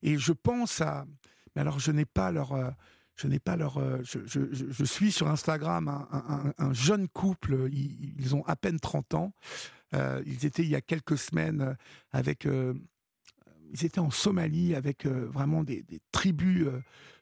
Et 0.02 0.18
je 0.18 0.32
pense 0.32 0.80
à 0.80 1.06
mais 1.54 1.62
alors 1.62 1.78
je 1.78 1.92
n'ai 1.92 2.06
pas 2.06 2.32
leur 2.32 2.74
je 3.18 3.26
n'ai 3.26 3.40
pas 3.40 3.56
leur. 3.56 3.78
Euh, 3.78 3.98
je, 4.02 4.84
suis 4.84 5.12
sur 5.12 5.28
Instagram 5.28 6.06
un, 6.58 6.72
jeune 6.72 7.08
couple, 7.08 7.68
ils, 7.72 8.34
ont 8.34 8.44
à 8.46 8.56
peine 8.56 8.78
30 8.78 9.14
ans. 9.14 9.32
Euh, 9.94 10.22
ils 10.26 10.46
étaient 10.46 10.62
il 10.62 10.68
y 10.68 10.76
a 10.76 10.80
quelques 10.80 11.18
semaines 11.18 11.76
avec. 12.12 12.46
Euh, 12.46 12.74
ils 13.72 13.84
étaient 13.84 13.98
en 13.98 14.10
Somalie 14.10 14.74
avec 14.74 15.04
vraiment 15.06 15.62
des, 15.62 15.84
tribus 16.10 16.68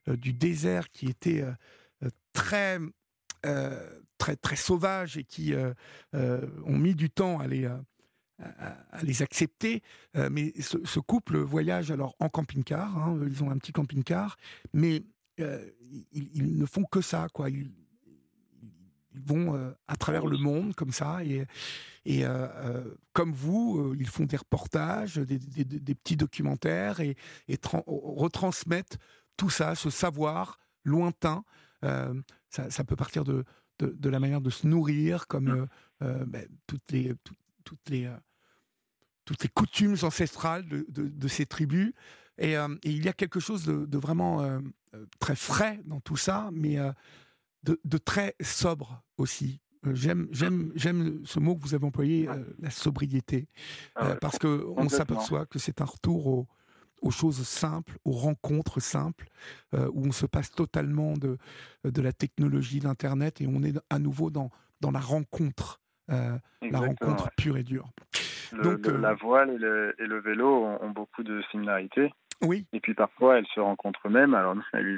du 0.06 0.32
désert 0.32 0.90
qui 0.90 1.06
étaient 1.06 1.44
très, 2.32 2.78
très, 4.16 4.36
très 4.36 4.54
sauvages 4.54 5.16
et 5.16 5.24
qui 5.24 5.54
ont 6.12 6.78
mis 6.78 6.94
du 6.94 7.10
temps 7.10 7.40
à 7.40 7.48
les. 7.48 7.68
À, 8.38 9.02
les 9.02 9.22
accepter, 9.22 9.82
mais 10.30 10.52
ce, 10.60 11.00
couple 11.00 11.38
voyage 11.38 11.90
alors 11.90 12.14
en 12.20 12.28
camping-car. 12.28 12.98
Hein, 12.98 13.18
ils 13.26 13.42
ont 13.42 13.50
un 13.50 13.56
petit 13.56 13.72
camping-car, 13.72 14.36
mais 14.74 15.02
euh, 15.40 15.70
ils, 16.12 16.56
ne 16.56 16.66
font 16.66 16.84
que 16.84 17.00
ça, 17.00 17.28
quoi. 17.32 17.50
Ils, 17.50 17.70
vont 19.24 19.54
euh, 19.54 19.72
à 19.88 19.96
travers 19.96 20.26
le 20.26 20.36
monde 20.36 20.74
comme 20.74 20.92
ça 20.92 21.24
et, 21.24 21.46
et 22.04 22.26
euh, 22.26 22.84
comme 23.14 23.32
vous, 23.32 23.94
ils 23.98 24.08
font 24.08 24.26
des 24.26 24.36
reportages, 24.36 25.16
des, 25.16 25.38
petits 25.94 26.16
documentaires 26.16 27.00
et, 27.00 27.16
et 27.48 27.58
retransmettent 27.86 28.98
tout 29.38 29.48
ça, 29.48 29.74
ce 29.74 29.88
savoir 29.88 30.58
lointain. 30.84 31.44
Ça, 32.50 32.84
peut 32.86 32.94
partir 32.94 33.24
de, 33.24 33.46
de, 33.78 34.08
la 34.10 34.20
manière 34.20 34.42
de 34.42 34.50
se 34.50 34.66
nourrir, 34.66 35.28
comme 35.28 35.66
toutes 36.66 36.92
les 36.92 37.14
toutes 37.64 37.88
les 37.88 38.10
toutes 39.24 39.42
les 39.42 39.48
coutumes 39.48 39.96
ancestrales 40.02 40.68
de, 40.68 40.84
de 40.90 41.28
ces 41.28 41.46
tribus. 41.46 41.94
Et, 42.38 42.54
il 42.84 43.04
y 43.04 43.08
a 43.08 43.12
quelque 43.12 43.40
chose 43.40 43.64
de, 43.66 43.98
vraiment 43.98 44.42
euh, 44.96 45.06
très 45.18 45.36
frais 45.36 45.80
dans 45.84 46.00
tout 46.00 46.16
ça, 46.16 46.50
mais 46.52 46.78
euh, 46.78 46.92
de, 47.62 47.98
très 47.98 48.34
sobre 48.40 49.02
aussi. 49.18 49.60
Euh, 49.86 49.94
j'aime, 49.94 50.28
j'aime, 50.30 50.72
j'aime 50.74 51.20
ce 51.24 51.40
mot 51.40 51.56
que 51.56 51.62
vous 51.62 51.74
avez 51.74 51.86
employé, 51.86 52.28
la 52.60 52.70
sobriété, 52.70 53.48
ah 53.96 54.16
parce 54.20 54.38
que 54.38 54.64
on 54.76 54.88
s'aperçoit 54.88 55.46
que 55.46 55.58
c'est 55.58 55.80
un 55.80 55.84
retour 55.84 56.46
aux, 57.02 57.10
choses 57.10 57.46
simples, 57.46 57.98
aux 58.04 58.12
rencontres 58.12 58.80
simples, 58.80 59.28
où 59.72 60.06
on 60.06 60.12
se 60.12 60.26
passe 60.26 60.50
totalement 60.50 61.14
de, 61.14 61.38
de 61.84 62.02
la 62.02 62.12
technologie, 62.12 62.80
d'internet, 62.80 63.40
et 63.40 63.46
on 63.46 63.62
est 63.62 63.78
à 63.90 63.98
nouveau 63.98 64.30
dans, 64.30 64.50
dans 64.80 64.90
la 64.90 65.00
rencontre, 65.00 65.80
la 66.08 66.40
rencontre 66.72 67.30
pure 67.36 67.56
et 67.56 67.64
dure. 67.64 67.90
Donc, 68.52 68.86
la 68.86 69.14
voile 69.14 69.50
et 69.50 69.58
le, 69.58 69.94
et 69.98 70.06
le 70.06 70.20
vélo 70.20 70.64
ont 70.64 70.90
beaucoup 70.90 71.22
de 71.22 71.42
similarités. 71.50 72.12
Oui. 72.42 72.66
Et 72.72 72.80
puis 72.80 72.94
parfois, 72.94 73.38
elles 73.38 73.46
se 73.54 73.60
rencontrent 73.60 74.08
même. 74.08 74.34
Alors, 74.34 74.56
on 74.56 74.76
a 74.76 74.80
eu 74.80 74.96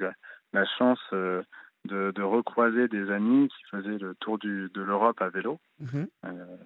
la, 0.52 0.64
chance 0.78 1.00
euh, 1.12 1.42
de, 1.84 2.12
de, 2.14 2.22
recroiser 2.22 2.88
des 2.88 3.10
amis 3.10 3.48
qui 3.48 3.62
faisaient 3.70 3.98
le 3.98 4.14
tour 4.16 4.38
du, 4.38 4.70
de 4.74 4.82
l'Europe 4.82 5.20
à 5.20 5.28
vélo. 5.28 5.58
Mhm. 5.80 6.08
Euh, 6.24 6.56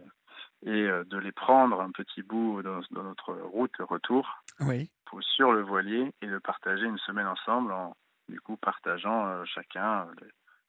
et 0.65 0.71
euh, 0.71 1.05
de 1.05 1.19
les 1.19 1.33
prendre 1.33 1.81
un 1.81 1.91
petit 1.91 2.23
bout 2.23 2.63
dans, 2.63 2.81
notre 2.91 3.33
route 3.33 3.77
retour 3.81 4.43
oui. 4.61 4.91
pour, 5.07 5.23
sur 5.23 5.53
le 5.53 5.63
voilier 5.63 6.13
et 6.23 6.27
de 6.27 6.39
partager 6.39 6.85
une 6.87 6.99
semaine 6.99 7.27
ensemble 7.27 7.73
en 7.73 7.97
du 8.29 8.41
coup 8.41 8.57
partageant 8.57 9.45
chacun 9.45 10.07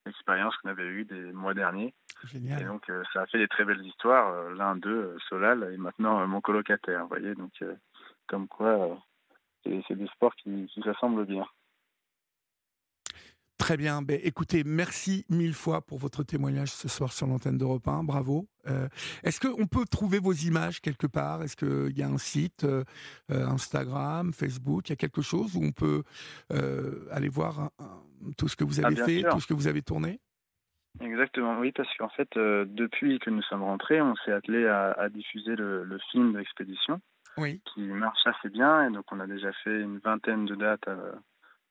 l'expérience 0.08 0.58
qu'on 0.58 0.70
avait 0.70 0.88
eue 0.88 1.06
des 1.06 1.32
mois 1.32 1.54
derniers. 1.54 1.94
Génial. 2.24 2.62
Et 2.62 2.66
donc 2.66 2.92
ça 3.14 3.22
a 3.22 3.26
fait 3.28 3.38
des 3.38 3.48
très 3.48 3.66
belles 3.66 3.86
histoires. 3.86 4.50
L'un 4.50 4.76
d'eux, 4.76 5.16
Solal, 5.30 5.64
est 5.72 5.78
maintenant 5.78 6.26
mon 6.28 6.42
colocataire. 6.42 7.04
Vous 7.04 7.10
voyez, 7.10 7.36
donc 7.36 7.52
comme 8.28 8.48
quoi 8.48 8.98
c'est 9.64 9.96
des 9.96 10.08
sports 10.08 10.36
qui, 10.36 10.68
qui 10.74 10.82
s'assemblent 10.82 11.26
bien. 11.26 11.46
Très 13.64 13.78
bien. 13.78 14.02
Ben, 14.02 14.20
écoutez, 14.22 14.64
merci 14.66 15.26
mille 15.30 15.54
fois 15.54 15.80
pour 15.80 15.98
votre 15.98 16.24
témoignage 16.24 16.68
ce 16.68 16.90
soir 16.90 17.14
sur 17.14 17.28
l'antenne 17.28 17.58
d'Europe 17.58 17.88
1. 17.88 18.04
Bravo. 18.04 18.46
Euh, 18.68 18.90
est-ce 19.24 19.40
qu'on 19.40 19.68
peut 19.68 19.86
trouver 19.90 20.20
vos 20.20 20.34
images 20.34 20.82
quelque 20.82 21.08
part? 21.08 21.42
Est-ce 21.44 21.56
qu'il 21.56 21.98
y 21.98 22.04
a 22.04 22.08
un 22.08 22.18
site, 22.18 22.66
euh, 22.66 22.84
euh, 23.32 23.46
Instagram, 23.46 24.34
Facebook 24.34 24.90
Il 24.90 24.92
y 24.92 24.94
a 24.94 24.98
quelque 24.98 25.22
chose 25.22 25.56
où 25.56 25.64
on 25.64 25.72
peut 25.72 26.04
aller 27.10 27.30
voir 27.30 27.70
tout 28.38 28.50
ce 28.50 28.58
que 28.58 28.66
vous 28.66 28.84
avez 28.84 29.00
ah, 29.00 29.06
fait, 29.06 29.24
tout 29.32 29.40
ce 29.40 29.48
que 29.48 29.54
vous 29.54 29.68
avez 29.68 29.82
tourné? 29.82 30.20
Exactement, 31.00 31.58
oui, 31.60 31.72
parce 31.72 31.88
qu'en 31.98 32.10
fait, 32.10 32.30
depuis 32.36 33.20
que 33.20 33.30
nous 33.30 33.44
sommes 33.44 33.64
rentrés, 33.64 34.02
on 34.02 34.16
s'est 34.26 34.34
attelé 34.34 34.68
à, 34.68 35.08
diffuser 35.08 35.56
le, 35.56 35.86
le 35.86 36.00
film 36.12 36.34
d'expédition 36.34 37.00
oui. 37.38 37.62
qui 37.74 37.82
marche 37.82 38.26
assez 38.26 38.50
bien. 38.50 38.88
Et 38.88 38.92
donc, 38.92 39.12
on 39.12 39.20
a 39.20 39.28
déjà 39.28 39.52
fait 39.64 39.82
une 39.82 40.00
vingtaine 40.00 40.46
de 40.46 40.56
dates 40.56 40.88
euh, 40.88 41.14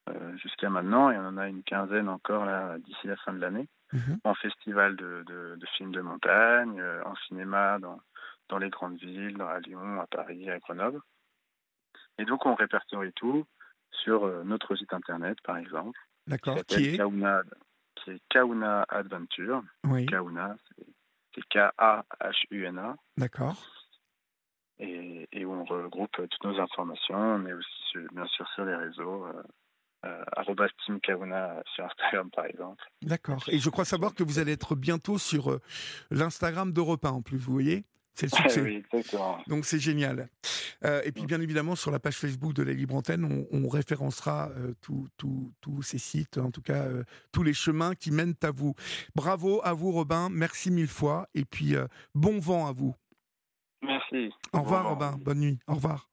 euh, 0.09 0.37
jusqu'à 0.37 0.70
maintenant, 0.70 1.11
et 1.11 1.18
on 1.18 1.27
en 1.27 1.38
a 1.38 1.48
une 1.48 1.62
quinzaine 1.62 2.09
encore 2.09 2.44
là 2.44 2.79
d'ici 2.79 3.07
la 3.07 3.16
fin 3.16 3.33
de 3.33 3.38
l'année, 3.38 3.68
mhm. 3.92 4.18
en 4.25 4.35
festival 4.35 4.96
de, 4.96 5.25
de, 5.27 5.66
films 5.77 5.92
de 5.92 6.01
montagne, 6.01 6.81
euh, 6.81 7.03
en 7.05 7.14
cinéma 7.27 7.79
dans, 7.79 8.01
dans 8.48 8.59
les 8.59 8.70
grandes 8.70 8.98
villes, 8.98 9.40
à 9.40 9.61
Lyon, 9.61 10.01
à 10.01 10.07
Paris, 10.07 10.51
à 10.51 10.59
Grenoble. 10.59 11.01
Et 12.18 12.25
donc, 12.25 12.44
on 12.46 12.55
répertorie 12.55 13.12
tout 13.12 13.46
sur 13.90 14.27
notre 14.44 14.75
site 14.77 14.92
internet, 14.92 15.38
par 15.42 15.57
exemple. 15.57 15.98
D'accord. 16.27 16.59
Qui 16.66 16.88
est 16.88 16.96
Kauna, 16.96 17.42
qui 17.96 18.11
est 18.11 18.22
Kauna 18.29 18.85
Adventure. 18.88 19.62
Oui. 19.85 20.07
Kauna, 20.07 20.57
c'est 21.35 21.42
K-A-H-U-N-A. 21.48 22.96
D'accord 23.16 23.82
et, 24.83 25.29
et, 25.33 25.45
où 25.45 25.53
on 25.53 25.64
regroupe 25.64 26.11
toutes 26.12 26.45
nos 26.45 26.61
informations, 26.61 27.38
mais 27.38 27.53
aussi 27.53 27.99
bien 28.12 28.27
sûr 28.27 28.47
sur 28.55 28.64
les 28.64 28.77
réseaux. 28.77 29.27
Euh, 29.27 29.42
euh, 30.05 30.66
Team 30.85 31.01
Kauna 31.01 31.62
sur 31.75 31.85
Instagram 31.85 32.29
par 32.35 32.47
exemple. 32.47 32.83
D'accord. 33.03 33.45
Et 33.49 33.59
je 33.59 33.71
crois 33.71 33.85
savoir 33.85 34.14
que 34.14 34.25
vous 34.25 34.40
allez 34.40 34.53
être 34.53 34.75
bientôt 34.75 35.16
sur 35.16 35.53
euh, 35.53 35.61
l'Instagram 36.11 36.73
d'Europe 36.73 37.05
1 37.05 37.11
en 37.11 37.23
plus, 37.23 37.38
vous 37.38 37.53
voyez? 37.53 37.85
C'est 38.14 38.27
le 38.27 38.37
succès. 38.42 38.61
oui, 38.61 38.85
exactement. 38.92 39.38
Donc 39.47 39.64
c'est 39.64 39.79
génial. 39.79 40.29
Euh, 40.85 41.01
et 41.05 41.12
puis 41.12 41.25
bien 41.27 41.40
évidemment 41.40 41.77
sur 41.77 41.90
la 41.90 41.99
page 41.99 42.16
Facebook 42.16 42.53
de 42.53 42.62
la 42.62 42.73
Libre 42.73 42.95
Antenne, 42.95 43.25
on, 43.25 43.47
on 43.57 43.68
référencera 43.68 44.51
euh, 44.57 44.75
tous 44.81 45.83
ces 45.83 45.99
sites, 45.99 46.38
en 46.38 46.51
tout 46.51 46.62
cas 46.62 46.85
euh, 46.85 47.05
tous 47.31 47.42
les 47.42 47.55
chemins 47.55 47.95
qui 47.95 48.11
mènent 48.11 48.35
à 48.42 48.51
vous. 48.51 48.75
Bravo 49.14 49.61
à 49.64 49.73
vous 49.73 49.92
Robin, 49.92 50.29
merci 50.31 50.71
mille 50.71 50.88
fois 50.88 51.29
et 51.35 51.45
puis 51.45 51.75
bon 52.14 52.38
vent 52.38 52.66
à 52.66 52.73
vous. 52.73 52.95
Merci. 54.12 54.35
Au 54.53 54.62
revoir, 54.62 54.88
Robin. 54.88 55.16
Bonne 55.20 55.40
nuit. 55.40 55.59
Au 55.66 55.75
revoir. 55.75 56.12